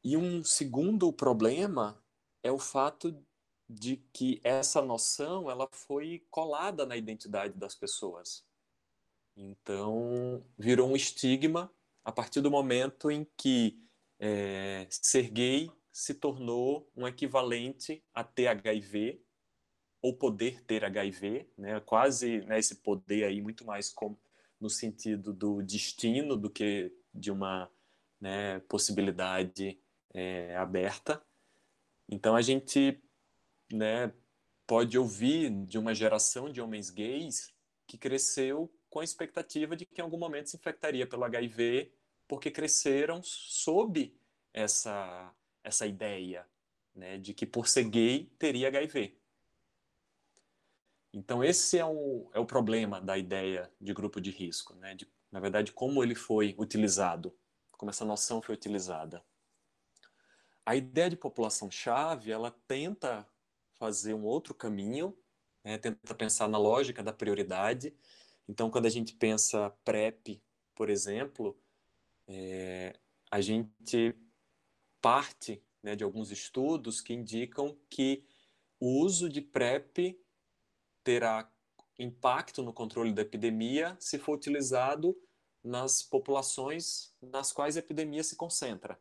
E 0.04 0.16
um 0.16 0.44
segundo 0.44 1.12
problema 1.12 2.02
é 2.42 2.52
o 2.52 2.60
fato 2.60 3.18
de 3.70 3.98
que 4.14 4.40
essa 4.44 4.82
noção 4.82 5.50
ela 5.50 5.68
foi 5.72 6.26
colada 6.30 6.86
na 6.86 6.96
identidade 6.96 7.58
das 7.58 7.76
pessoas. 7.76 8.46
Então, 9.36 10.46
virou 10.58 10.90
um 10.90 10.96
estigma 10.96 11.74
a 12.04 12.12
partir 12.12 12.42
do 12.42 12.52
momento 12.52 13.10
em 13.10 13.26
que 13.38 13.82
é, 14.20 14.86
ser 14.90 15.30
gay 15.30 15.72
se 15.92 16.14
tornou 16.14 16.90
um 16.96 17.08
equivalente 17.08 18.04
a 18.14 18.24
ter 18.24 18.48
HIV 18.48 19.22
ou 20.02 20.14
poder 20.16 20.62
ter 20.66 20.84
HIV, 20.84 21.48
né? 21.58 21.80
Quase 21.80 22.42
né, 22.42 22.60
esse 22.60 22.76
poder 22.76 23.24
aí 23.24 23.42
muito 23.42 23.66
mais 23.66 23.90
como 23.90 24.20
no 24.64 24.70
sentido 24.70 25.34
do 25.34 25.62
destino 25.62 26.38
do 26.38 26.50
que 26.50 26.90
de 27.14 27.30
uma 27.30 27.70
né, 28.18 28.62
possibilidade 28.62 29.78
é, 30.14 30.56
aberta. 30.56 31.22
Então 32.08 32.34
a 32.34 32.42
gente 32.42 33.04
né, 33.70 34.14
pode 34.66 34.98
ouvir 34.98 35.50
de 35.66 35.78
uma 35.78 35.94
geração 35.94 36.50
de 36.50 36.62
homens 36.62 36.90
gays 36.90 37.54
que 37.86 37.98
cresceu 37.98 38.74
com 38.90 39.02
a 39.02 39.04
expectativa 39.04 39.76
de 39.76 39.86
que 39.86 40.00
em 40.00 40.04
algum 40.04 40.18
momento 40.18 40.50
se 40.50 40.56
infectaria 40.56 41.06
pelo 41.06 41.26
HIV, 41.26 41.92
porque 42.26 42.50
cresceram 42.50 43.22
sob 43.22 44.16
essa 44.54 45.36
essa 45.62 45.86
ideia 45.86 46.46
né, 46.96 47.18
de 47.18 47.34
que 47.34 47.46
por 47.46 47.68
ser 47.68 47.86
gay 47.86 48.32
teria 48.40 48.70
HIV. 48.70 49.18
Então 51.14 51.44
esse 51.44 51.78
é 51.78 51.86
o, 51.86 52.30
é 52.34 52.40
o 52.40 52.46
problema 52.46 53.00
da 53.00 53.18
ideia 53.18 53.72
de 53.80 53.94
grupo 53.94 54.20
de 54.20 54.32
risco, 54.32 54.74
né, 54.76 54.96
de, 54.96 55.08
na 55.32 55.40
verdade 55.40 55.72
como 55.72 56.04
ele 56.04 56.16
foi 56.16 56.56
utilizado, 56.58 57.34
como 57.72 57.92
essa 57.92 58.04
noção 58.04 58.42
foi 58.42 58.56
utilizada. 58.56 59.24
A 60.66 60.76
ideia 60.76 61.10
de 61.10 61.18
população-chave, 61.18 62.32
ela 62.32 62.50
tenta 62.68 63.28
fazer 63.74 64.14
um 64.14 64.24
outro 64.24 64.54
caminho, 64.54 65.16
né, 65.64 65.78
tenta 65.78 66.16
pensar 66.16 66.48
na 66.48 66.58
lógica 66.58 67.04
da 67.04 67.12
prioridade. 67.12 67.94
Então, 68.48 68.70
quando 68.70 68.86
a 68.86 68.90
gente 68.90 69.14
pensa 69.14 69.70
PrEP, 69.84 70.42
por 70.74 70.90
exemplo, 70.90 71.58
é, 72.28 72.98
a 73.30 73.42
gente 73.42 74.16
parte 75.02 75.62
né, 75.82 75.98
de 75.98 76.04
alguns 76.04 76.32
estudos 76.32 77.02
que 77.02 77.14
indicam 77.14 77.78
que 77.90 78.24
o 78.80 79.02
uso 79.02 79.28
de 79.28 79.42
PrEP 79.42 80.18
terá 81.04 81.50
impacto 81.98 82.64
no 82.64 82.74
controle 82.74 83.14
da 83.14 83.22
epidemia 83.22 83.96
se 84.00 84.18
for 84.18 84.36
utilizado 84.36 85.16
nas 85.64 86.02
populações 86.02 87.14
nas 87.22 87.52
quais 87.52 87.78
a 87.78 87.80
epidemia 87.80 88.24
se 88.24 88.36
concentra. 88.36 89.00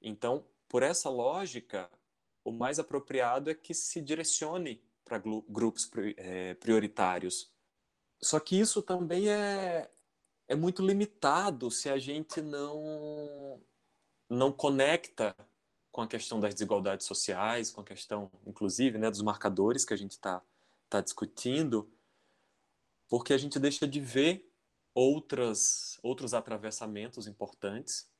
Então, 0.00 0.44
por 0.68 0.82
essa 0.82 1.10
lógica, 1.10 1.90
o 2.44 2.52
mais 2.52 2.78
apropriado 2.78 3.50
é 3.50 3.54
que 3.54 3.74
se 3.74 4.00
direcione 4.00 4.82
para 5.04 5.18
grupos 5.18 5.90
é, 6.16 6.54
prioritários. 6.54 7.50
Só 8.22 8.38
que 8.38 8.58
isso 8.58 8.82
também 8.82 9.28
é, 9.28 9.90
é 10.46 10.54
muito 10.54 10.84
limitado 10.84 11.70
se 11.70 11.88
a 11.88 11.98
gente 11.98 12.40
não 12.40 13.60
não 14.30 14.52
conecta 14.52 15.34
com 15.90 16.02
a 16.02 16.06
questão 16.06 16.38
das 16.38 16.52
desigualdades 16.52 17.06
sociais, 17.06 17.70
com 17.70 17.80
a 17.80 17.84
questão, 17.84 18.30
inclusive, 18.46 18.98
né, 18.98 19.10
dos 19.10 19.22
marcadores 19.22 19.86
que 19.86 19.94
a 19.94 19.96
gente 19.96 20.12
está 20.12 20.42
tá 20.88 21.00
discutindo, 21.00 21.92
porque 23.08 23.32
a 23.32 23.38
gente 23.38 23.58
deixa 23.58 23.86
de 23.86 24.00
ver 24.00 24.50
outras, 24.94 25.98
outros 26.02 26.34
atravessamentos 26.34 27.26
importantes. 27.26 28.10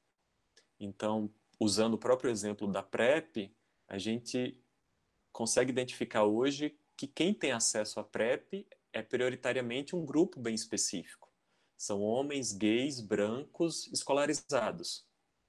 Então, 0.79 1.33
usando 1.59 1.95
o 1.95 1.99
próprio 1.99 2.31
exemplo 2.31 2.71
da 2.71 2.83
PrEP, 2.83 3.55
a 3.89 3.99
gente 3.99 4.63
consegue 5.33 5.71
identificar 5.71 6.25
hoje 6.25 6.79
que 6.97 7.07
quem 7.07 7.33
tem 7.33 7.53
acesso 7.53 8.01
à 8.01 8.05
PrEP 8.05 8.67
é 8.93 9.03
prioritariamente 9.03 9.95
um 9.95 10.05
grupo 10.05 10.41
bem 10.41 10.55
específico. 10.55 11.33
São 11.77 12.03
homens 12.03 12.53
gays, 12.53 13.01
brancos, 13.01 13.87
escolarizados 13.89 15.09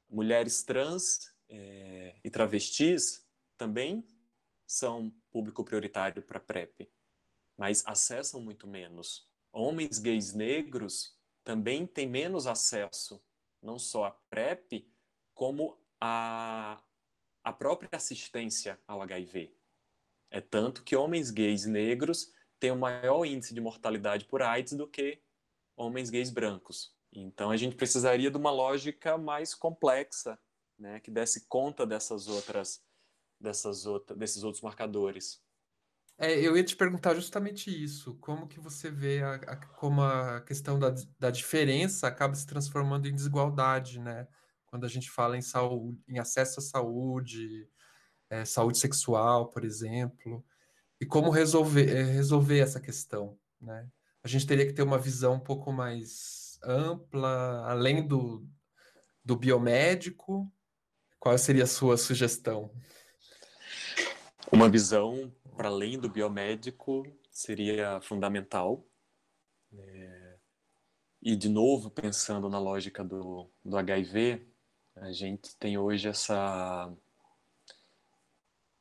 mulheres 0.10 0.64
trans 0.64 1.32
é, 1.48 2.16
e 2.24 2.30
travestis 2.30 3.26
também 3.58 4.06
são 4.66 5.14
público 5.32 5.64
prioritário 5.64 6.22
para 6.24 6.40
PrEP, 6.40 6.90
mas 7.60 7.84
acessam 7.86 8.40
muito 8.40 8.66
menos. 8.66 9.28
Homens 9.52 10.00
gays 10.00 10.34
negros 10.34 11.14
também 11.44 11.86
têm 11.86 12.08
menos 12.08 12.48
acesso, 12.48 13.22
não 13.62 13.78
só 13.78 14.06
à 14.06 14.12
PrEP, 14.12 14.88
como 15.34 15.78
a, 16.00 16.82
a 17.44 17.52
própria 17.52 17.90
assistência 17.92 18.80
ao 18.88 19.02
HIV. 19.02 19.54
É 20.32 20.40
tanto 20.40 20.86
que 20.86 20.96
homens 20.96 21.32
gays 21.32 21.66
negros 21.66 22.32
têm 22.62 22.72
um 22.72 22.78
maior 22.78 23.26
índice 23.26 23.54
de 23.54 23.60
mortalidade 23.60 24.24
por 24.24 24.42
AIDS 24.42 24.74
do 24.74 24.88
que 24.88 25.22
homens 25.76 26.10
gays 26.10 26.30
brancos. 26.30 26.96
Então 27.12 27.52
a 27.52 27.58
gente 27.58 27.76
precisaria 27.76 28.32
de 28.32 28.38
uma 28.38 28.52
lógica 28.52 29.18
mais 29.18 29.54
complexa, 29.54 30.40
né, 30.78 31.02
que 31.02 31.12
desse 31.12 31.46
conta 31.48 31.86
dessas 31.86 32.30
outras, 32.30 32.82
dessas 33.38 33.86
outras, 33.86 34.18
desses 34.18 34.44
outros 34.46 34.64
marcadores. 34.64 35.44
É, 36.22 36.38
eu 36.38 36.58
ia 36.58 36.64
te 36.66 36.76
perguntar 36.76 37.16
justamente 37.16 37.72
isso, 37.72 38.14
como 38.16 38.46
que 38.46 38.60
você 38.60 38.92
vê 38.92 39.24
a, 39.24 39.36
a, 39.36 39.56
como 39.56 40.02
a 40.02 40.42
questão 40.42 40.78
da, 40.78 40.94
da 41.18 41.32
diferença 41.32 42.08
acaba 42.08 42.36
se 42.36 42.46
transformando 42.46 43.08
em 43.08 43.16
desigualdade, 43.16 44.02
né? 44.02 44.28
Quando 44.66 44.86
a 44.86 44.90
gente 44.90 45.10
fala 45.10 45.38
em 45.38 45.42
saúde, 45.42 45.98
em 46.10 46.20
acesso 46.20 46.60
à 46.60 46.64
saúde, 46.64 47.70
é, 48.30 48.44
saúde 48.44 48.78
sexual, 48.80 49.48
por 49.48 49.64
exemplo, 49.64 50.44
e 51.00 51.06
como 51.06 51.30
resolver, 51.30 51.90
é, 51.90 52.04
resolver 52.04 52.60
essa 52.60 52.82
questão, 52.82 53.40
né? 53.62 53.88
A 54.22 54.28
gente 54.28 54.46
teria 54.46 54.66
que 54.66 54.74
ter 54.74 54.84
uma 54.84 54.98
visão 54.98 55.36
um 55.36 55.40
pouco 55.40 55.72
mais 55.72 56.60
ampla, 56.62 57.64
além 57.66 58.06
do, 58.06 58.46
do 59.24 59.38
biomédico? 59.38 60.52
Qual 61.18 61.38
seria 61.38 61.64
a 61.64 61.68
sua 61.68 61.96
sugestão? 61.96 62.70
Uma 64.52 64.68
visão 64.68 65.32
para 65.60 65.68
além 65.68 66.00
do 66.00 66.08
biomédico 66.08 67.06
seria 67.30 68.00
fundamental. 68.00 68.88
É... 69.74 70.38
E, 71.22 71.36
de 71.36 71.50
novo, 71.50 71.92
pensando 71.92 72.48
na 72.48 72.58
lógica 72.58 73.04
do, 73.04 73.52
do 73.66 73.78
HIV, 73.78 74.48
a 74.96 75.12
gente 75.12 75.54
tem 75.58 75.78
hoje 75.78 76.08
essa, 76.08 76.90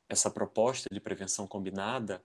essa 0.07 0.31
proposta 0.31 0.87
de 0.89 1.01
prevenção 1.01 1.45
combinada 1.45 2.23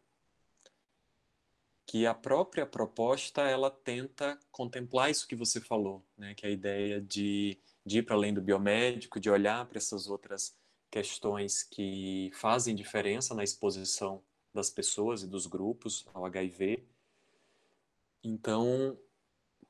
que 1.84 2.06
a 2.06 2.14
própria 2.14 2.64
proposta 2.64 3.42
ela 3.42 3.72
tenta 3.72 4.38
contemplar 4.52 5.10
isso 5.10 5.26
que 5.26 5.34
você 5.34 5.60
falou, 5.60 6.06
né? 6.16 6.32
que 6.32 6.46
é 6.46 6.48
a 6.50 6.52
ideia 6.52 7.00
de, 7.00 7.58
de 7.84 7.98
ir 7.98 8.02
para 8.04 8.14
além 8.14 8.32
do 8.32 8.40
biomédico, 8.40 9.18
de 9.18 9.28
olhar 9.28 9.66
para 9.66 9.78
essas 9.78 10.08
outras 10.08 10.56
questões 10.92 11.64
que 11.64 12.30
fazem 12.34 12.72
diferença 12.72 13.34
na 13.34 13.42
exposição 13.42 14.22
das 14.54 14.70
pessoas 14.70 15.22
e 15.22 15.26
dos 15.26 15.46
grupos 15.46 16.06
ao 16.14 16.24
HIV. 16.24 16.86
Então, 18.22 18.96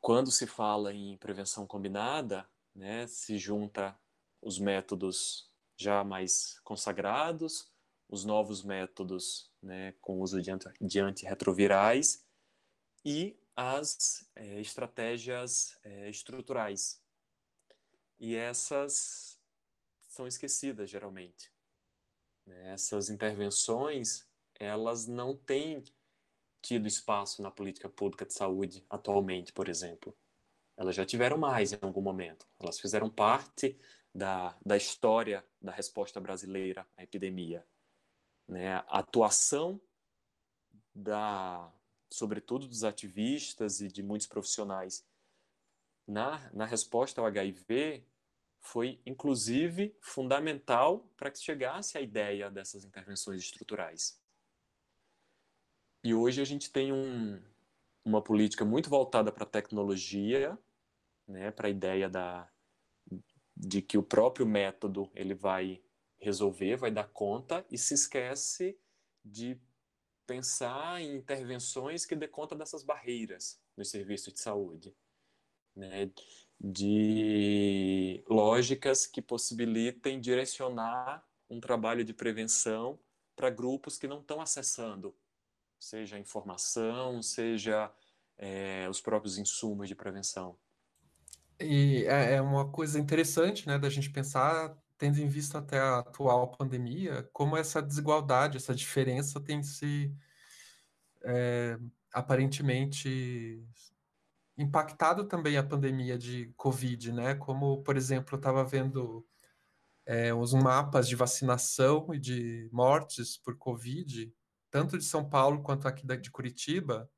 quando 0.00 0.30
se 0.30 0.46
fala 0.46 0.92
em 0.92 1.16
prevenção 1.16 1.66
combinada, 1.66 2.46
né, 2.74 3.06
se 3.06 3.38
junta 3.38 3.98
os 4.42 4.58
métodos 4.58 5.50
já 5.76 6.04
mais 6.04 6.60
consagrados, 6.60 7.72
os 8.08 8.24
novos 8.24 8.62
métodos 8.62 9.50
né, 9.62 9.92
com 10.00 10.20
uso 10.20 10.40
de, 10.42 10.50
anti, 10.50 10.68
de 10.80 11.00
antirretrovirais 11.00 12.24
e 13.04 13.36
as 13.56 14.28
é, 14.36 14.60
estratégias 14.60 15.78
é, 15.82 16.10
estruturais. 16.10 17.02
E 18.18 18.34
essas 18.34 19.40
são 20.08 20.26
esquecidas 20.26 20.90
geralmente. 20.90 21.52
Né? 22.46 22.72
Essas 22.72 23.08
intervenções, 23.08 24.28
elas 24.64 25.06
não 25.06 25.36
têm 25.36 25.82
tido 26.62 26.88
espaço 26.88 27.42
na 27.42 27.50
política 27.50 27.88
pública 27.88 28.24
de 28.24 28.32
saúde 28.32 28.84
atualmente, 28.88 29.52
por 29.52 29.68
exemplo. 29.68 30.16
Elas 30.76 30.94
já 30.94 31.04
tiveram 31.04 31.38
mais 31.38 31.72
em 31.72 31.78
algum 31.80 32.00
momento. 32.00 32.46
Elas 32.58 32.80
fizeram 32.80 33.08
parte 33.08 33.78
da, 34.14 34.56
da 34.64 34.76
história 34.76 35.44
da 35.60 35.72
resposta 35.72 36.20
brasileira 36.20 36.86
à 36.96 37.02
epidemia 37.02 37.64
né, 38.48 38.76
a 38.76 38.98
atuação 38.98 39.80
da, 40.94 41.72
sobretudo 42.10 42.68
dos 42.68 42.84
ativistas 42.84 43.80
e 43.80 43.88
de 43.88 44.02
muitos 44.02 44.26
profissionais 44.26 45.04
na, 46.06 46.50
na 46.52 46.64
resposta 46.64 47.20
ao 47.20 47.26
HIV 47.26 48.04
foi 48.60 49.00
inclusive 49.04 49.96
fundamental 50.00 51.00
para 51.16 51.30
que 51.30 51.38
chegasse 51.38 51.98
a 51.98 52.00
ideia 52.00 52.50
dessas 52.50 52.84
intervenções 52.84 53.42
estruturais. 53.42 54.20
E 56.04 56.12
hoje 56.12 56.42
a 56.42 56.44
gente 56.44 56.70
tem 56.70 56.92
um, 56.92 57.42
uma 58.04 58.20
política 58.20 58.62
muito 58.62 58.90
voltada 58.90 59.32
para 59.32 59.44
a 59.44 59.48
tecnologia, 59.48 60.58
né, 61.26 61.50
para 61.50 61.68
a 61.68 61.70
ideia 61.70 62.10
da, 62.10 62.46
de 63.56 63.80
que 63.80 63.96
o 63.96 64.02
próprio 64.02 64.44
método 64.44 65.10
ele 65.14 65.34
vai 65.34 65.82
resolver, 66.18 66.76
vai 66.76 66.90
dar 66.90 67.08
conta 67.08 67.64
e 67.70 67.78
se 67.78 67.94
esquece 67.94 68.78
de 69.24 69.58
pensar 70.26 71.00
em 71.00 71.16
intervenções 71.16 72.04
que 72.04 72.14
dê 72.14 72.28
conta 72.28 72.54
dessas 72.54 72.82
barreiras 72.82 73.58
no 73.74 73.82
serviço 73.82 74.30
de 74.30 74.40
saúde, 74.40 74.94
né? 75.74 76.10
de 76.60 78.22
lógicas 78.28 79.06
que 79.06 79.22
possibilitem 79.22 80.20
direcionar 80.20 81.26
um 81.48 81.60
trabalho 81.60 82.04
de 82.04 82.12
prevenção 82.12 83.00
para 83.34 83.48
grupos 83.48 83.98
que 83.98 84.06
não 84.06 84.20
estão 84.20 84.40
acessando, 84.40 85.14
seja 85.84 86.18
informação, 86.18 87.22
seja 87.22 87.92
é, 88.36 88.88
os 88.88 89.00
próprios 89.00 89.38
insumos 89.38 89.88
de 89.88 89.94
prevenção. 89.94 90.56
E 91.60 92.04
é, 92.06 92.34
é 92.34 92.40
uma 92.40 92.68
coisa 92.70 92.98
interessante, 92.98 93.66
né, 93.66 93.78
da 93.78 93.88
gente 93.88 94.10
pensar 94.10 94.76
tendo 94.96 95.18
em 95.18 95.28
vista 95.28 95.58
até 95.58 95.78
a 95.78 95.98
atual 95.98 96.56
pandemia, 96.56 97.28
como 97.32 97.56
essa 97.56 97.82
desigualdade, 97.82 98.56
essa 98.56 98.74
diferença 98.74 99.40
tem 99.40 99.62
se 99.62 100.14
é, 101.24 101.78
aparentemente 102.12 103.62
impactado 104.56 105.24
também 105.24 105.56
a 105.56 105.64
pandemia 105.64 106.16
de 106.16 106.52
Covid, 106.56 107.12
né? 107.12 107.34
Como, 107.34 107.82
por 107.82 107.96
exemplo, 107.96 108.34
eu 108.34 108.38
estava 108.38 108.64
vendo 108.64 109.26
é, 110.06 110.32
os 110.32 110.54
mapas 110.54 111.08
de 111.08 111.16
vacinação 111.16 112.14
e 112.14 112.18
de 112.18 112.68
mortes 112.72 113.36
por 113.36 113.56
Covid, 113.56 114.32
tanto 114.74 114.98
de 114.98 115.04
São 115.04 115.24
Paulo 115.24 115.62
quanto 115.62 115.86
aqui 115.86 116.04
de 116.04 116.32
Curitiba, 116.32 117.08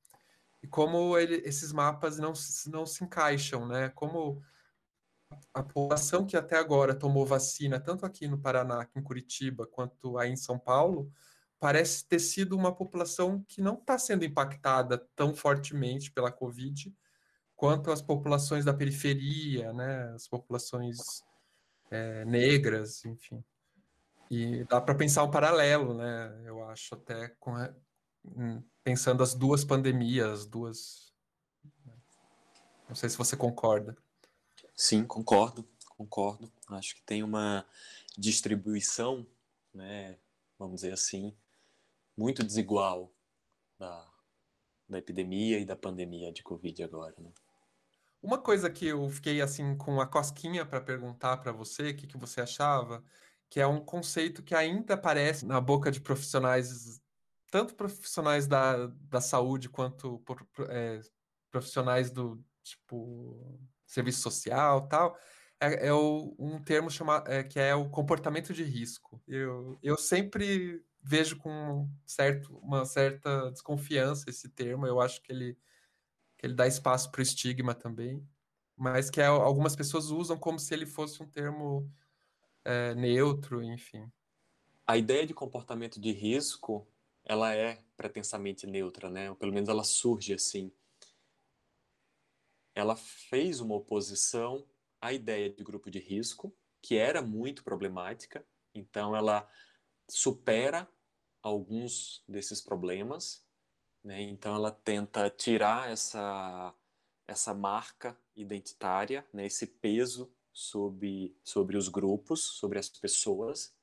e 0.62 0.66
como 0.66 1.16
ele, 1.16 1.36
esses 1.36 1.72
mapas 1.72 2.18
não, 2.18 2.34
não 2.66 2.84
se 2.84 3.02
encaixam, 3.02 3.66
né? 3.66 3.88
Como 3.94 4.42
a 5.54 5.62
população 5.62 6.26
que 6.26 6.36
até 6.36 6.58
agora 6.58 6.94
tomou 6.94 7.24
vacina, 7.24 7.80
tanto 7.80 8.04
aqui 8.04 8.28
no 8.28 8.38
Paraná, 8.38 8.82
aqui 8.82 8.98
em 8.98 9.02
Curitiba, 9.02 9.66
quanto 9.66 10.18
aí 10.18 10.30
em 10.30 10.36
São 10.36 10.58
Paulo, 10.58 11.10
parece 11.58 12.04
ter 12.04 12.18
sido 12.18 12.54
uma 12.54 12.74
população 12.74 13.42
que 13.48 13.62
não 13.62 13.76
está 13.76 13.98
sendo 13.98 14.26
impactada 14.26 14.98
tão 15.16 15.34
fortemente 15.34 16.12
pela 16.12 16.30
Covid 16.30 16.94
quanto 17.54 17.90
as 17.90 18.02
populações 18.02 18.66
da 18.66 18.74
periferia, 18.74 19.72
né, 19.72 20.12
as 20.14 20.28
populações 20.28 20.98
é, 21.90 22.22
negras, 22.26 23.02
enfim. 23.06 23.42
E 24.30 24.64
dá 24.64 24.80
para 24.80 24.94
pensar 24.94 25.22
um 25.22 25.30
paralelo, 25.30 25.94
né, 25.94 26.42
eu 26.44 26.68
acho, 26.68 26.94
até 26.94 27.28
com, 27.38 27.54
pensando 28.82 29.22
as 29.22 29.34
duas 29.34 29.64
pandemias, 29.64 30.40
as 30.40 30.46
duas. 30.46 31.12
Né. 31.84 31.94
Não 32.88 32.94
sei 32.94 33.08
se 33.08 33.16
você 33.16 33.36
concorda. 33.36 33.96
Sim, 34.74 35.04
concordo, 35.04 35.66
concordo. 35.96 36.52
Acho 36.70 36.96
que 36.96 37.02
tem 37.02 37.22
uma 37.22 37.64
distribuição, 38.18 39.26
né, 39.72 40.18
vamos 40.58 40.76
dizer 40.76 40.92
assim, 40.92 41.36
muito 42.16 42.42
desigual 42.42 43.12
da, 43.78 44.10
da 44.88 44.98
epidemia 44.98 45.58
e 45.58 45.64
da 45.64 45.76
pandemia 45.76 46.32
de 46.32 46.42
Covid 46.42 46.82
agora, 46.82 47.14
né? 47.18 47.30
Uma 48.22 48.38
coisa 48.38 48.68
que 48.68 48.86
eu 48.86 49.08
fiquei 49.08 49.40
assim 49.40 49.76
com 49.76 50.00
a 50.00 50.06
cosquinha 50.06 50.64
para 50.64 50.80
perguntar 50.80 51.36
para 51.36 51.52
você, 51.52 51.90
o 51.90 51.96
que, 51.96 52.06
que 52.06 52.16
você 52.16 52.40
achava, 52.40 53.04
que 53.48 53.60
é 53.60 53.66
um 53.66 53.80
conceito 53.80 54.42
que 54.42 54.54
ainda 54.54 54.94
aparece 54.94 55.46
na 55.46 55.60
boca 55.60 55.90
de 55.90 56.00
profissionais, 56.00 57.00
tanto 57.50 57.74
profissionais 57.74 58.46
da, 58.46 58.86
da 58.86 59.20
saúde 59.20 59.68
quanto 59.68 60.22
é, 60.68 61.00
profissionais 61.50 62.10
do 62.10 62.44
tipo 62.62 63.60
serviço 63.86 64.20
social 64.20 64.88
tal, 64.88 65.16
é, 65.60 65.88
é 65.88 65.92
o, 65.92 66.34
um 66.38 66.62
termo 66.62 66.90
chama, 66.90 67.22
é, 67.26 67.42
que 67.42 67.58
é 67.58 67.74
o 67.74 67.88
comportamento 67.88 68.52
de 68.52 68.62
risco. 68.62 69.22
Eu, 69.26 69.78
eu 69.82 69.96
sempre 69.96 70.84
vejo 71.02 71.36
com 71.36 71.88
certo, 72.04 72.56
uma 72.58 72.84
certa 72.84 73.50
desconfiança 73.52 74.28
esse 74.28 74.48
termo, 74.48 74.86
eu 74.86 75.00
acho 75.00 75.22
que 75.22 75.32
ele, 75.32 75.56
que 76.36 76.46
ele 76.46 76.54
dá 76.54 76.66
espaço 76.66 77.10
para 77.10 77.20
o 77.20 77.22
estigma 77.22 77.74
também, 77.74 78.26
mas 78.76 79.08
que 79.08 79.20
é, 79.20 79.26
algumas 79.26 79.76
pessoas 79.76 80.10
usam 80.10 80.36
como 80.36 80.58
se 80.58 80.74
ele 80.74 80.84
fosse 80.84 81.22
um 81.22 81.26
termo 81.26 81.90
é, 82.66 82.94
neutro, 82.94 83.62
enfim. 83.62 84.10
A 84.86 84.96
ideia 84.96 85.26
de 85.26 85.34
comportamento 85.34 86.00
de 86.00 86.12
risco, 86.12 86.86
ela 87.24 87.54
é 87.54 87.82
pretensamente 87.96 88.66
neutra, 88.66 89.10
né? 89.10 89.30
Ou 89.30 89.36
pelo 89.36 89.52
menos 89.52 89.68
ela 89.68 89.84
surge 89.84 90.34
assim 90.34 90.70
ela 92.76 92.94
fez 92.94 93.58
uma 93.58 93.74
oposição 93.74 94.68
à 95.00 95.10
ideia 95.10 95.48
de 95.48 95.64
grupo 95.64 95.90
de 95.90 95.98
risco, 95.98 96.54
que 96.82 96.94
era 96.94 97.22
muito 97.22 97.64
problemática, 97.64 98.46
então 98.74 99.16
ela 99.16 99.50
supera 100.06 100.86
alguns 101.42 102.22
desses 102.28 102.60
problemas, 102.60 103.42
né? 104.04 104.20
então 104.20 104.54
ela 104.54 104.70
tenta 104.70 105.30
tirar 105.30 105.90
essa, 105.90 106.74
essa 107.26 107.54
marca 107.54 108.16
identitária, 108.36 109.26
né? 109.32 109.46
esse 109.46 109.66
peso 109.66 110.30
sobre, 110.56 111.36
sobre 111.44 111.76
os 111.76 111.88
grupos, 111.88 112.42
sobre 112.42 112.78
as 112.78 112.88
pessoas, 112.88 113.74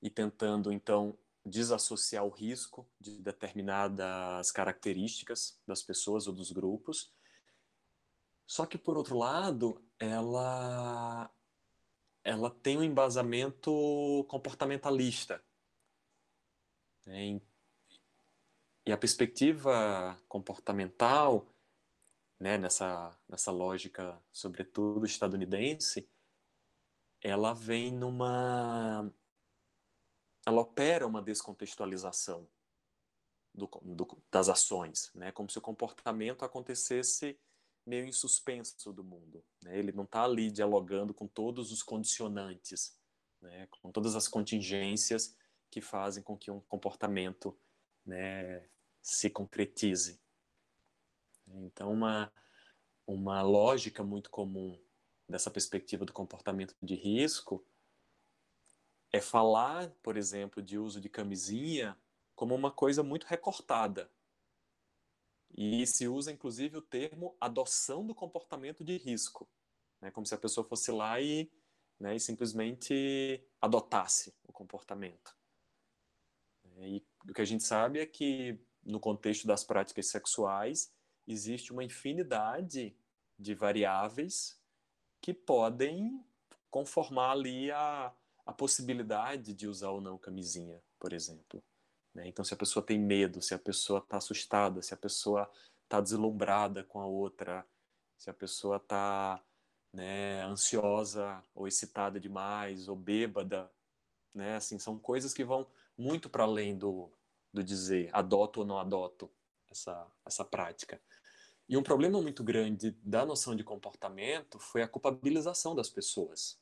e 0.00 0.08
tentando 0.08 0.72
então 0.72 1.16
desassociar 1.44 2.24
o 2.24 2.30
risco 2.30 2.88
de 3.00 3.18
determinadas 3.18 4.50
características 4.50 5.58
das 5.66 5.82
pessoas 5.82 6.26
ou 6.26 6.32
dos 6.32 6.50
grupos 6.50 7.12
só 8.52 8.66
que, 8.66 8.76
por 8.76 8.98
outro 8.98 9.16
lado, 9.16 9.82
ela, 9.98 11.30
ela 12.22 12.50
tem 12.50 12.76
um 12.76 12.84
embasamento 12.84 14.26
comportamentalista. 14.28 15.42
Né? 17.06 17.40
E 18.84 18.92
a 18.92 18.98
perspectiva 18.98 20.20
comportamental, 20.28 21.46
né, 22.42 22.58
nessa, 22.58 23.16
nessa 23.28 23.52
lógica, 23.52 24.20
sobretudo 24.32 25.06
estadunidense, 25.06 26.08
ela 27.20 27.54
vem 27.54 27.92
numa. 27.92 29.08
Ela 30.44 30.60
opera 30.60 31.06
uma 31.06 31.22
descontextualização 31.22 32.48
do, 33.54 33.68
do, 33.80 34.22
das 34.28 34.48
ações, 34.48 35.12
né? 35.14 35.30
como 35.30 35.48
se 35.48 35.56
o 35.56 35.62
comportamento 35.62 36.44
acontecesse 36.44 37.38
meio 37.86 38.06
em 38.06 38.12
suspenso 38.12 38.92
do 38.92 39.04
mundo. 39.04 39.44
Né? 39.62 39.78
Ele 39.78 39.92
não 39.92 40.02
está 40.02 40.24
ali 40.24 40.50
dialogando 40.50 41.14
com 41.14 41.28
todos 41.28 41.70
os 41.70 41.80
condicionantes, 41.80 42.98
né? 43.40 43.68
com 43.70 43.92
todas 43.92 44.16
as 44.16 44.26
contingências 44.26 45.36
que 45.70 45.80
fazem 45.80 46.24
com 46.24 46.36
que 46.36 46.50
um 46.50 46.60
comportamento 46.62 47.56
né, 48.04 48.68
se 49.00 49.30
concretize. 49.30 50.20
Então, 51.54 51.92
uma, 51.92 52.32
uma 53.06 53.42
lógica 53.42 54.02
muito 54.02 54.30
comum 54.30 54.80
dessa 55.28 55.50
perspectiva 55.50 56.04
do 56.04 56.12
comportamento 56.12 56.74
de 56.82 56.94
risco 56.94 57.64
é 59.12 59.20
falar, 59.20 59.90
por 60.02 60.16
exemplo, 60.16 60.62
de 60.62 60.78
uso 60.78 61.00
de 61.00 61.08
camisinha 61.08 61.96
como 62.34 62.54
uma 62.54 62.70
coisa 62.70 63.02
muito 63.02 63.24
recortada. 63.24 64.10
E 65.54 65.86
se 65.86 66.08
usa, 66.08 66.32
inclusive, 66.32 66.78
o 66.78 66.82
termo 66.82 67.36
adoção 67.38 68.06
do 68.06 68.14
comportamento 68.14 68.82
de 68.82 68.96
risco, 68.96 69.48
né? 70.00 70.10
como 70.10 70.26
se 70.26 70.34
a 70.34 70.38
pessoa 70.38 70.66
fosse 70.66 70.90
lá 70.90 71.20
e, 71.20 71.52
né, 72.00 72.16
e 72.16 72.20
simplesmente 72.20 73.46
adotasse 73.60 74.34
o 74.44 74.52
comportamento. 74.52 75.36
E 76.78 77.04
o 77.28 77.34
que 77.34 77.42
a 77.42 77.44
gente 77.44 77.62
sabe 77.62 78.00
é 78.00 78.06
que, 78.06 78.58
no 78.82 78.98
contexto 78.98 79.46
das 79.46 79.62
práticas 79.62 80.06
sexuais, 80.06 80.90
existe 81.26 81.72
uma 81.72 81.84
infinidade 81.84 82.96
de 83.38 83.54
variáveis 83.54 84.60
que 85.20 85.32
podem 85.32 86.24
conformar 86.70 87.32
ali 87.32 87.70
a, 87.70 88.12
a 88.46 88.52
possibilidade 88.52 89.54
de 89.54 89.66
usar 89.66 89.90
ou 89.90 90.00
não 90.00 90.18
camisinha, 90.18 90.82
por 90.98 91.12
exemplo. 91.12 91.62
Né? 92.14 92.26
Então, 92.28 92.44
se 92.44 92.54
a 92.54 92.56
pessoa 92.56 92.84
tem 92.84 92.98
medo, 92.98 93.40
se 93.40 93.54
a 93.54 93.58
pessoa 93.58 94.00
está 94.00 94.16
assustada, 94.16 94.82
se 94.82 94.92
a 94.94 94.96
pessoa 94.96 95.50
está 95.84 96.00
deslumbrada 96.00 96.82
com 96.84 97.00
a 97.00 97.06
outra, 97.06 97.66
se 98.16 98.30
a 98.30 98.34
pessoa 98.34 98.76
está 98.76 99.42
né, 99.92 100.42
ansiosa 100.44 101.42
ou 101.54 101.68
excitada 101.68 102.18
demais 102.18 102.88
ou 102.88 102.96
bêbada, 102.96 103.70
né? 104.34 104.56
Assim, 104.56 104.78
são 104.78 104.98
coisas 104.98 105.34
que 105.34 105.44
vão 105.44 105.66
muito 105.96 106.30
para 106.30 106.44
além 106.44 106.76
do, 106.76 107.10
do 107.52 107.62
dizer 107.62 108.08
adoto 108.12 108.60
ou 108.60 108.66
não 108.66 108.78
adoto 108.78 109.30
essa, 109.72 110.06
essa 110.24 110.44
prática. 110.44 111.00
E 111.68 111.76
um 111.76 111.82
problema 111.82 112.20
muito 112.20 112.44
grande 112.44 112.92
da 113.02 113.24
noção 113.24 113.56
de 113.56 113.64
comportamento 113.64 114.58
foi 114.58 114.82
a 114.82 114.88
culpabilização 114.88 115.74
das 115.74 115.88
pessoas. 115.88 116.58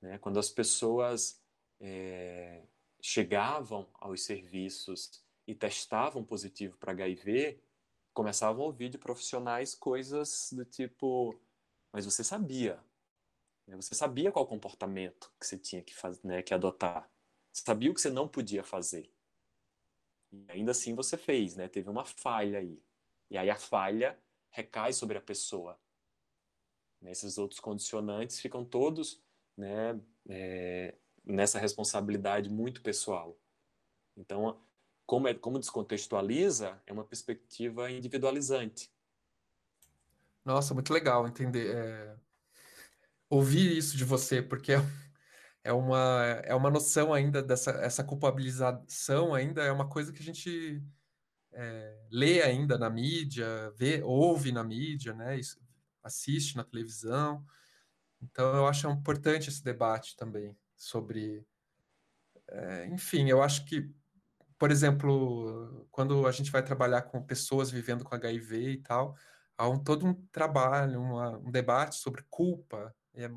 Né? 0.00 0.18
Quando 0.18 0.38
as 0.38 0.50
pessoas 0.50 1.40
é, 1.80 2.62
chegavam 3.00 3.88
aos 3.94 4.22
serviços 4.24 5.22
e 5.46 5.54
testavam 5.54 6.24
positivo 6.24 6.76
para 6.78 6.92
HIV, 6.92 7.60
começavam 8.12 8.62
a 8.62 8.66
ouvir 8.66 8.88
de 8.88 8.98
profissionais 8.98 9.74
coisas 9.74 10.50
do 10.52 10.64
tipo: 10.64 11.38
mas 11.92 12.04
você 12.04 12.24
sabia? 12.24 12.82
Né? 13.66 13.76
Você 13.76 13.94
sabia 13.94 14.32
qual 14.32 14.46
comportamento 14.46 15.32
que 15.38 15.46
você 15.46 15.58
tinha 15.58 15.82
que, 15.82 15.94
fazer, 15.94 16.20
né, 16.24 16.42
que 16.42 16.54
adotar. 16.54 17.08
Você 17.52 17.62
sabia 17.64 17.90
o 17.90 17.94
que 17.94 18.00
você 18.00 18.10
não 18.10 18.26
podia 18.26 18.64
fazer. 18.64 19.10
E 20.32 20.46
ainda 20.48 20.70
assim 20.70 20.94
você 20.94 21.16
fez, 21.16 21.56
né? 21.56 21.68
Teve 21.68 21.90
uma 21.90 22.04
falha 22.04 22.58
aí. 22.58 22.82
E 23.30 23.36
aí 23.36 23.50
a 23.50 23.56
falha 23.56 24.18
recai 24.50 24.92
sobre 24.92 25.18
a 25.18 25.20
pessoa. 25.20 25.78
Esses 27.04 27.36
outros 27.36 27.60
condicionantes 27.60 28.40
ficam 28.40 28.64
todos 28.64 29.20
né, 29.56 30.00
é, 30.28 30.94
nessa 31.24 31.58
responsabilidade 31.58 32.48
muito 32.48 32.80
pessoal. 32.80 33.36
Então, 34.16 34.60
como, 35.04 35.28
é, 35.28 35.34
como 35.34 35.58
descontextualiza, 35.58 36.80
é 36.86 36.92
uma 36.92 37.04
perspectiva 37.04 37.90
individualizante. 37.90 38.90
Nossa, 40.44 40.74
muito 40.74 40.92
legal 40.92 41.26
entender, 41.26 41.74
é, 41.74 42.16
ouvir 43.28 43.76
isso 43.76 43.96
de 43.96 44.04
você, 44.04 44.42
porque 44.42 44.72
é, 44.72 44.78
é, 45.64 45.72
uma, 45.72 46.22
é 46.44 46.54
uma 46.54 46.70
noção 46.70 47.12
ainda 47.12 47.42
dessa 47.42 47.70
essa 47.72 48.02
culpabilização 48.02 49.34
ainda 49.34 49.62
é 49.62 49.70
uma 49.72 49.88
coisa 49.88 50.12
que 50.12 50.20
a 50.20 50.24
gente 50.24 50.82
é, 51.52 51.98
lê 52.10 52.42
ainda 52.42 52.78
na 52.78 52.90
mídia, 52.90 53.70
vê, 53.76 54.02
ouve 54.02 54.52
na 54.52 54.64
mídia, 54.64 55.12
né, 55.12 55.38
assiste 56.02 56.56
na 56.56 56.64
televisão. 56.64 57.44
Então, 58.20 58.56
eu 58.56 58.66
acho 58.66 58.88
importante 58.88 59.48
esse 59.48 59.62
debate 59.62 60.16
também 60.16 60.56
sobre. 60.76 61.44
É, 62.48 62.86
enfim, 62.86 63.28
eu 63.28 63.42
acho 63.42 63.64
que, 63.64 63.90
por 64.58 64.70
exemplo, 64.70 65.86
quando 65.90 66.26
a 66.26 66.32
gente 66.32 66.50
vai 66.50 66.62
trabalhar 66.62 67.02
com 67.02 67.22
pessoas 67.22 67.70
vivendo 67.70 68.04
com 68.04 68.14
HIV 68.14 68.72
e 68.72 68.78
tal, 68.78 69.16
há 69.56 69.68
um, 69.68 69.78
todo 69.78 70.06
um 70.06 70.14
trabalho, 70.30 71.00
uma, 71.00 71.38
um 71.38 71.50
debate 71.50 71.96
sobre 71.96 72.24
culpa. 72.30 72.94
É, 73.14 73.28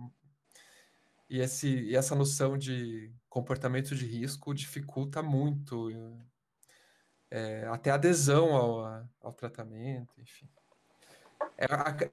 e, 1.30 1.40
esse, 1.40 1.68
e 1.68 1.96
essa 1.96 2.16
noção 2.16 2.58
de 2.58 3.14
comportamento 3.30 3.96
de 3.96 4.06
risco 4.06 4.54
dificulta 4.54 5.22
muito 5.22 5.90
é, 7.30 7.66
até 7.68 7.92
adesão 7.92 8.56
ao, 8.56 9.08
ao 9.22 9.34
tratamento, 9.34 10.14
enfim. 10.22 10.50
É, 11.58 11.66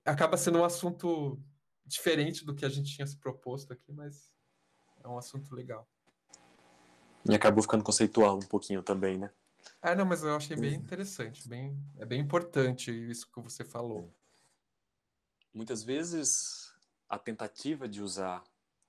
acaba 0.05 0.37
sendo 0.37 0.59
um 0.59 0.65
assunto 0.65 1.41
diferente 1.85 2.45
do 2.45 2.55
que 2.55 2.65
a 2.65 2.69
gente 2.69 2.95
tinha 2.95 3.07
se 3.07 3.17
proposto 3.17 3.73
aqui, 3.73 3.93
mas 3.93 4.33
é 5.03 5.09
um 5.09 5.19
assunto 5.19 5.55
legal. 5.55 5.89
E 7.29 7.35
acabou 7.35 7.63
ficando 7.63 7.85
conceitual 7.85 8.37
um 8.37 8.49
pouquinho 8.49 8.83
também, 8.83 9.19
né? 9.19 9.31
Ah, 9.81 9.95
não, 9.95 10.05
mas 10.05 10.23
eu 10.23 10.35
achei 10.35 10.57
bem 10.57 10.75
interessante, 10.75 11.49
bem, 11.49 11.77
é 11.99 12.05
bem 12.05 12.21
importante 12.21 12.91
isso 12.91 13.31
que 13.31 13.41
você 13.41 13.65
falou. 13.65 14.13
Muitas 15.55 15.83
vezes 15.83 16.73
a 17.09 17.19
tentativa 17.19 17.89
de 17.89 18.03
usar 18.03 18.43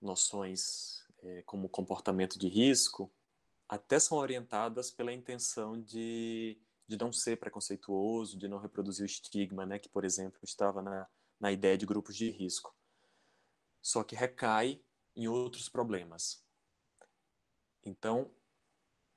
noções 0.04 1.04
é, 1.22 1.42
como 1.44 1.70
comportamento 1.70 2.38
de 2.38 2.48
risco 2.48 3.12
até 3.68 4.00
são 4.00 4.18
orientadas 4.18 4.92
pela 4.92 5.12
intenção 5.12 5.82
de, 5.82 6.60
de 6.88 6.98
não 6.98 7.12
ser 7.12 7.38
preconceituoso, 7.38 8.38
de 8.38 8.48
não 8.48 8.60
reproduzir 8.60 9.04
o 9.04 9.06
estigma, 9.06 9.66
né, 9.66 9.80
que, 9.80 9.90
por 9.90 10.06
exemplo, 10.06 10.40
estava 10.44 10.82
na, 10.82 11.08
na 11.40 11.52
ideia 11.52 11.78
de 11.78 11.86
grupos 11.86 12.16
de 12.16 12.30
risco. 12.30 12.76
Só 13.82 14.04
que 14.04 14.16
recai 14.16 14.82
em 15.16 15.28
outros 15.28 15.70
problemas. 15.70 16.44
Então, 17.84 18.32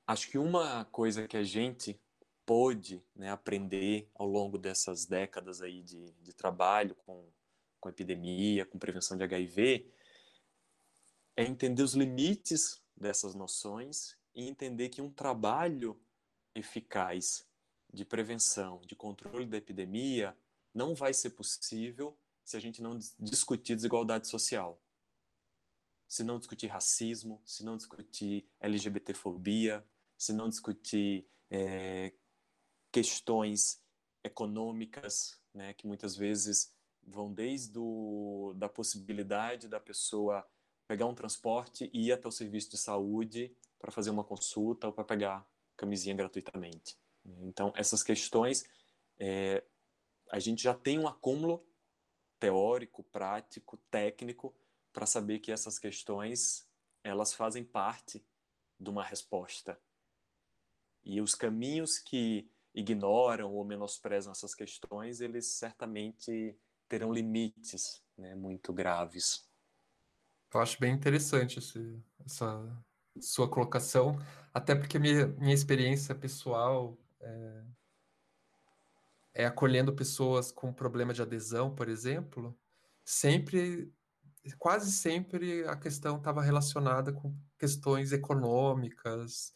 acho 0.06 0.30
que 0.30 0.38
uma 0.38 0.84
coisa 0.86 1.28
que 1.28 1.36
a 1.36 1.44
gente 1.44 2.00
pôde 2.44 3.04
né, 3.14 3.30
aprender 3.30 4.08
ao 4.14 4.26
longo 4.26 4.56
dessas 4.56 5.04
décadas 5.04 5.60
aí 5.60 5.82
de, 5.82 6.12
de 6.12 6.32
trabalho 6.32 6.94
com, 6.94 7.28
com 7.80 7.88
epidemia, 7.88 8.64
com 8.64 8.78
prevenção 8.78 9.16
de 9.16 9.24
HIV, 9.24 9.92
é 11.36 11.44
entender 11.44 11.82
os 11.82 11.94
limites 11.94 12.82
dessas 12.96 13.34
noções 13.34 14.16
e 14.34 14.48
entender 14.48 14.88
que 14.88 15.02
um 15.02 15.10
trabalho 15.10 16.00
eficaz 16.54 17.46
de 17.92 18.04
prevenção, 18.04 18.80
de 18.86 18.96
controle 18.96 19.46
da 19.46 19.58
epidemia, 19.58 20.36
não 20.72 20.94
vai 20.94 21.12
ser 21.12 21.30
possível 21.30 22.18
se 22.44 22.56
a 22.56 22.60
gente 22.60 22.80
não 22.80 22.98
discutir 23.18 23.74
desigualdade 23.74 24.28
social. 24.28 24.80
Se 26.08 26.22
não 26.22 26.38
discutir 26.38 26.68
racismo, 26.68 27.42
se 27.44 27.64
não 27.64 27.76
discutir 27.76 28.48
LGBTfobia, 28.60 29.84
se 30.16 30.32
não 30.32 30.48
discutir 30.48 31.28
é, 31.50 32.12
questões 32.92 33.82
econômicas, 34.22 35.40
né, 35.52 35.74
que 35.74 35.86
muitas 35.86 36.16
vezes 36.16 36.72
vão 37.02 37.32
desde 37.32 37.78
o, 37.78 38.54
da 38.56 38.68
possibilidade 38.68 39.68
da 39.68 39.80
pessoa 39.80 40.46
pegar 40.86 41.06
um 41.06 41.14
transporte 41.14 41.90
e 41.92 42.08
ir 42.08 42.12
até 42.12 42.26
o 42.28 42.32
serviço 42.32 42.70
de 42.70 42.78
saúde 42.78 43.54
para 43.78 43.90
fazer 43.90 44.10
uma 44.10 44.24
consulta 44.24 44.86
ou 44.86 44.92
para 44.92 45.04
pegar 45.04 45.46
camisinha 45.76 46.14
gratuitamente. 46.14 46.96
Então, 47.24 47.72
essas 47.76 48.02
questões, 48.02 48.64
é, 49.18 49.62
a 50.30 50.38
gente 50.38 50.62
já 50.62 50.74
tem 50.74 50.98
um 50.98 51.08
acúmulo 51.08 51.66
teórico, 52.38 53.02
prático, 53.02 53.76
técnico, 53.90 54.54
para 54.92 55.06
saber 55.06 55.40
que 55.40 55.52
essas 55.52 55.78
questões 55.78 56.66
elas 57.02 57.34
fazem 57.34 57.64
parte 57.64 58.24
de 58.78 58.90
uma 58.90 59.04
resposta. 59.04 59.80
E 61.04 61.20
os 61.20 61.34
caminhos 61.34 61.98
que 61.98 62.50
ignoram 62.74 63.54
ou 63.54 63.64
menosprezam 63.64 64.32
essas 64.32 64.54
questões, 64.54 65.20
eles 65.20 65.46
certamente 65.46 66.58
terão 66.88 67.12
limites 67.12 68.02
né, 68.16 68.34
muito 68.34 68.72
graves. 68.72 69.48
Eu 70.54 70.60
acho 70.60 70.80
bem 70.80 70.92
interessante 70.92 71.58
esse, 71.58 72.02
essa 72.24 72.84
sua 73.20 73.48
colocação, 73.48 74.18
até 74.52 74.74
porque 74.74 74.98
minha, 74.98 75.26
minha 75.26 75.54
experiência 75.54 76.14
pessoal 76.14 76.98
é, 77.20 77.62
é 79.34 79.46
acolhendo 79.46 79.94
pessoas 79.94 80.50
com 80.50 80.72
problema 80.72 81.12
de 81.12 81.22
adesão, 81.22 81.74
por 81.74 81.88
exemplo, 81.88 82.58
sempre, 83.04 83.92
quase 84.58 84.90
sempre 84.92 85.66
a 85.66 85.76
questão 85.76 86.16
estava 86.16 86.42
relacionada 86.42 87.12
com 87.12 87.36
questões 87.58 88.12
econômicas. 88.12 89.54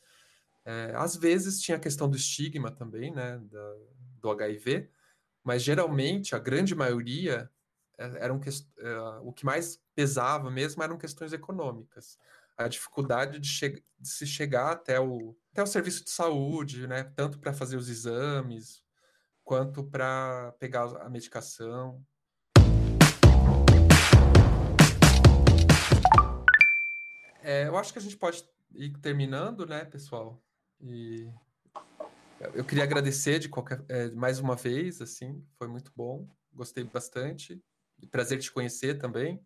É, 0.65 0.93
às 0.95 1.17
vezes 1.17 1.61
tinha 1.61 1.77
a 1.77 1.81
questão 1.81 2.09
do 2.09 2.17
estigma 2.17 2.71
também, 2.71 3.11
né, 3.11 3.39
da, 3.39 3.77
do 4.21 4.31
HIV, 4.31 4.91
mas 5.43 5.63
geralmente 5.63 6.35
a 6.35 6.39
grande 6.39 6.75
maioria 6.75 7.51
eram 8.19 8.41
que, 8.41 8.49
o 9.23 9.33
que 9.33 9.45
mais 9.45 9.79
pesava 9.95 10.51
mesmo 10.51 10.83
eram 10.83 10.97
questões 10.97 11.33
econômicas. 11.33 12.19
A 12.57 12.67
dificuldade 12.69 13.39
de, 13.39 13.49
che 13.49 13.83
de 13.99 14.09
se 14.09 14.27
chegar 14.27 14.73
até 14.73 14.99
o, 14.99 15.37
até 15.53 15.63
o 15.63 15.67
serviço 15.67 16.05
de 16.05 16.11
saúde, 16.11 16.87
né? 16.87 17.05
tanto 17.15 17.39
para 17.39 17.53
fazer 17.53 17.77
os 17.77 17.89
exames, 17.89 18.83
quanto 19.45 19.85
para 19.85 20.55
pegar 20.59 20.85
a 21.03 21.11
medicação. 21.11 22.03
É, 27.43 27.67
eu 27.67 27.77
acho 27.77 27.93
que 27.93 27.99
a 27.99 28.03
gente 28.03 28.17
pode 28.17 28.45
ir 28.75 28.97
terminando, 28.99 29.67
né, 29.67 29.85
pessoal? 29.85 30.43
E 30.81 31.29
eu 32.55 32.65
queria 32.65 32.85
agradecer 32.85 33.39
de 33.39 33.49
qualquer, 33.49 33.85
é, 33.89 34.09
mais 34.11 34.39
uma 34.39 34.57
vez, 34.57 35.01
assim, 35.03 35.45
foi 35.59 35.69
muito 35.69 35.93
bom, 35.95 36.29
gostei 36.53 36.85
bastante, 36.85 37.63
prazer 38.07 38.39
te 38.39 38.51
conhecer 38.51 38.99
também. 38.99 39.41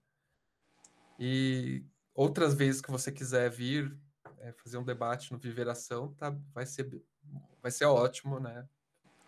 E 1.19 1.85
outras 2.15 2.55
vezes 2.55 2.81
que 2.81 2.91
você 2.91 3.11
quiser 3.13 3.51
vir 3.51 3.97
é, 4.39 4.53
fazer 4.53 4.79
um 4.79 4.85
debate 4.85 5.33
no 5.33 5.39
Viveração, 5.39 6.13
tá, 6.15 6.37
vai 6.53 6.67
ser 6.67 7.03
vai 7.63 7.71
ser 7.71 7.87
ótimo, 7.87 8.39
né? 8.39 8.69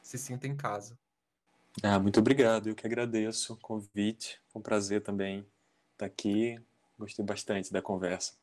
Se 0.03 0.19
sinta 0.19 0.47
em 0.47 0.55
casa. 0.55 0.99
Ah, 1.83 1.99
muito 1.99 2.21
obrigado, 2.21 2.69
eu 2.69 2.75
que 2.75 2.87
agradeço 2.87 3.53
o 3.53 3.57
convite, 3.57 4.41
foi 4.49 4.61
um 4.61 4.63
prazer 4.63 5.03
também 5.03 5.47
estar 5.93 6.07
aqui, 6.07 6.59
gostei 6.99 7.25
bastante 7.25 7.73
da 7.73 7.83
conversa. 7.83 8.35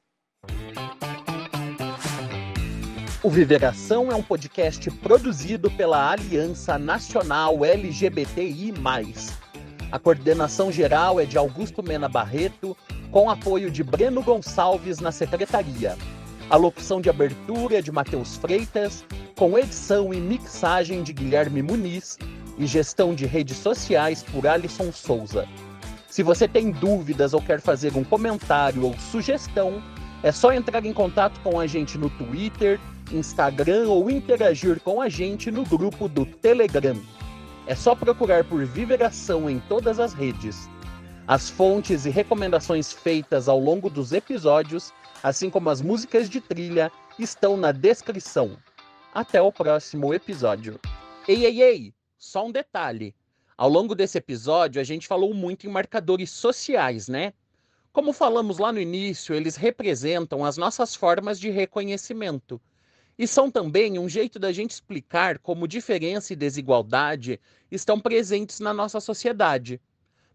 O 3.23 3.29
Viveração 3.29 4.11
é 4.11 4.15
um 4.15 4.21
podcast 4.21 4.91
produzido 4.99 5.71
pela 5.71 6.11
Aliança 6.11 6.77
Nacional 6.77 7.63
LGBTI+. 7.63 8.73
A 9.93 9.99
coordenação 9.99 10.71
geral 10.71 11.19
é 11.19 11.23
de 11.23 11.37
Augusto 11.37 11.83
Mena 11.83 12.09
Barreto, 12.09 12.75
com 13.11 13.29
apoio 13.29 13.69
de 13.69 13.83
Breno 13.83 14.23
Gonçalves 14.23 14.99
na 14.99 15.11
secretaria. 15.11 15.95
A 16.49 16.55
locução 16.55 16.99
de 16.99 17.11
abertura 17.11 17.77
é 17.77 17.81
de 17.83 17.91
Matheus 17.91 18.35
Freitas, 18.35 19.05
com 19.37 19.55
edição 19.55 20.11
e 20.11 20.19
mixagem 20.19 21.03
de 21.03 21.13
Guilherme 21.13 21.61
Muniz 21.61 22.17
e 22.57 22.65
gestão 22.65 23.13
de 23.13 23.27
redes 23.27 23.57
sociais 23.57 24.23
por 24.23 24.47
Alisson 24.47 24.91
Souza. 24.91 25.47
Se 26.09 26.23
você 26.23 26.47
tem 26.47 26.71
dúvidas 26.71 27.35
ou 27.35 27.39
quer 27.39 27.61
fazer 27.61 27.95
um 27.95 28.03
comentário 28.03 28.83
ou 28.85 28.97
sugestão, 28.97 29.79
é 30.23 30.31
só 30.31 30.51
entrar 30.51 30.83
em 30.83 30.93
contato 30.93 31.39
com 31.41 31.59
a 31.59 31.67
gente 31.67 31.99
no 31.99 32.09
Twitter, 32.09 32.79
Instagram 33.11 33.87
ou 33.89 34.09
interagir 34.09 34.79
com 34.79 34.99
a 34.99 35.07
gente 35.07 35.51
no 35.51 35.63
grupo 35.63 36.07
do 36.07 36.25
Telegram. 36.25 36.99
É 37.65 37.75
só 37.75 37.95
procurar 37.95 38.43
por 38.43 38.65
Viveração 38.65 39.49
em 39.49 39.57
todas 39.61 39.97
as 39.97 40.13
redes. 40.13 40.67
As 41.25 41.49
fontes 41.49 42.05
e 42.05 42.09
recomendações 42.09 42.91
feitas 42.91 43.47
ao 43.47 43.57
longo 43.57 43.89
dos 43.89 44.11
episódios, 44.11 44.93
assim 45.23 45.49
como 45.49 45.69
as 45.69 45.81
músicas 45.81 46.29
de 46.29 46.41
trilha, 46.41 46.91
estão 47.17 47.55
na 47.55 47.71
descrição. 47.71 48.57
Até 49.13 49.41
o 49.41 49.49
próximo 49.49 50.13
episódio. 50.13 50.77
Ei, 51.25 51.45
ei, 51.45 51.61
ei! 51.61 51.93
Só 52.17 52.45
um 52.45 52.51
detalhe. 52.51 53.15
Ao 53.57 53.69
longo 53.69 53.95
desse 53.95 54.17
episódio, 54.17 54.81
a 54.81 54.83
gente 54.83 55.07
falou 55.07 55.33
muito 55.33 55.65
em 55.65 55.69
marcadores 55.69 56.31
sociais, 56.31 57.07
né? 57.07 57.31
Como 57.93 58.11
falamos 58.11 58.57
lá 58.57 58.73
no 58.73 58.79
início, 58.81 59.33
eles 59.33 59.55
representam 59.55 60.43
as 60.43 60.57
nossas 60.57 60.95
formas 60.95 61.39
de 61.39 61.49
reconhecimento 61.49 62.59
e 63.17 63.27
são 63.27 63.51
também 63.51 63.99
um 63.99 64.09
jeito 64.09 64.39
da 64.39 64.51
gente 64.51 64.71
explicar 64.71 65.37
como 65.39 65.67
diferença 65.67 66.33
e 66.33 66.35
desigualdade 66.35 67.39
estão 67.71 67.99
presentes 67.99 68.59
na 68.59 68.73
nossa 68.73 68.99
sociedade. 68.99 69.79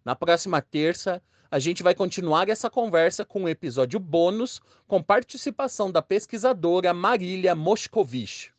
Na 0.05 0.15
próxima 0.15 0.63
terça, 0.63 1.23
a 1.51 1.59
gente 1.59 1.83
vai 1.83 1.95
continuar 1.95 2.49
essa 2.49 2.71
conversa 2.71 3.25
com 3.25 3.43
um 3.43 3.49
episódio 3.49 3.99
bônus 3.99 4.61
com 4.87 5.03
participação 5.03 5.91
da 5.91 6.03
pesquisadora 6.03 6.93
Marília 6.93 7.55
Moscovich. 7.55 8.53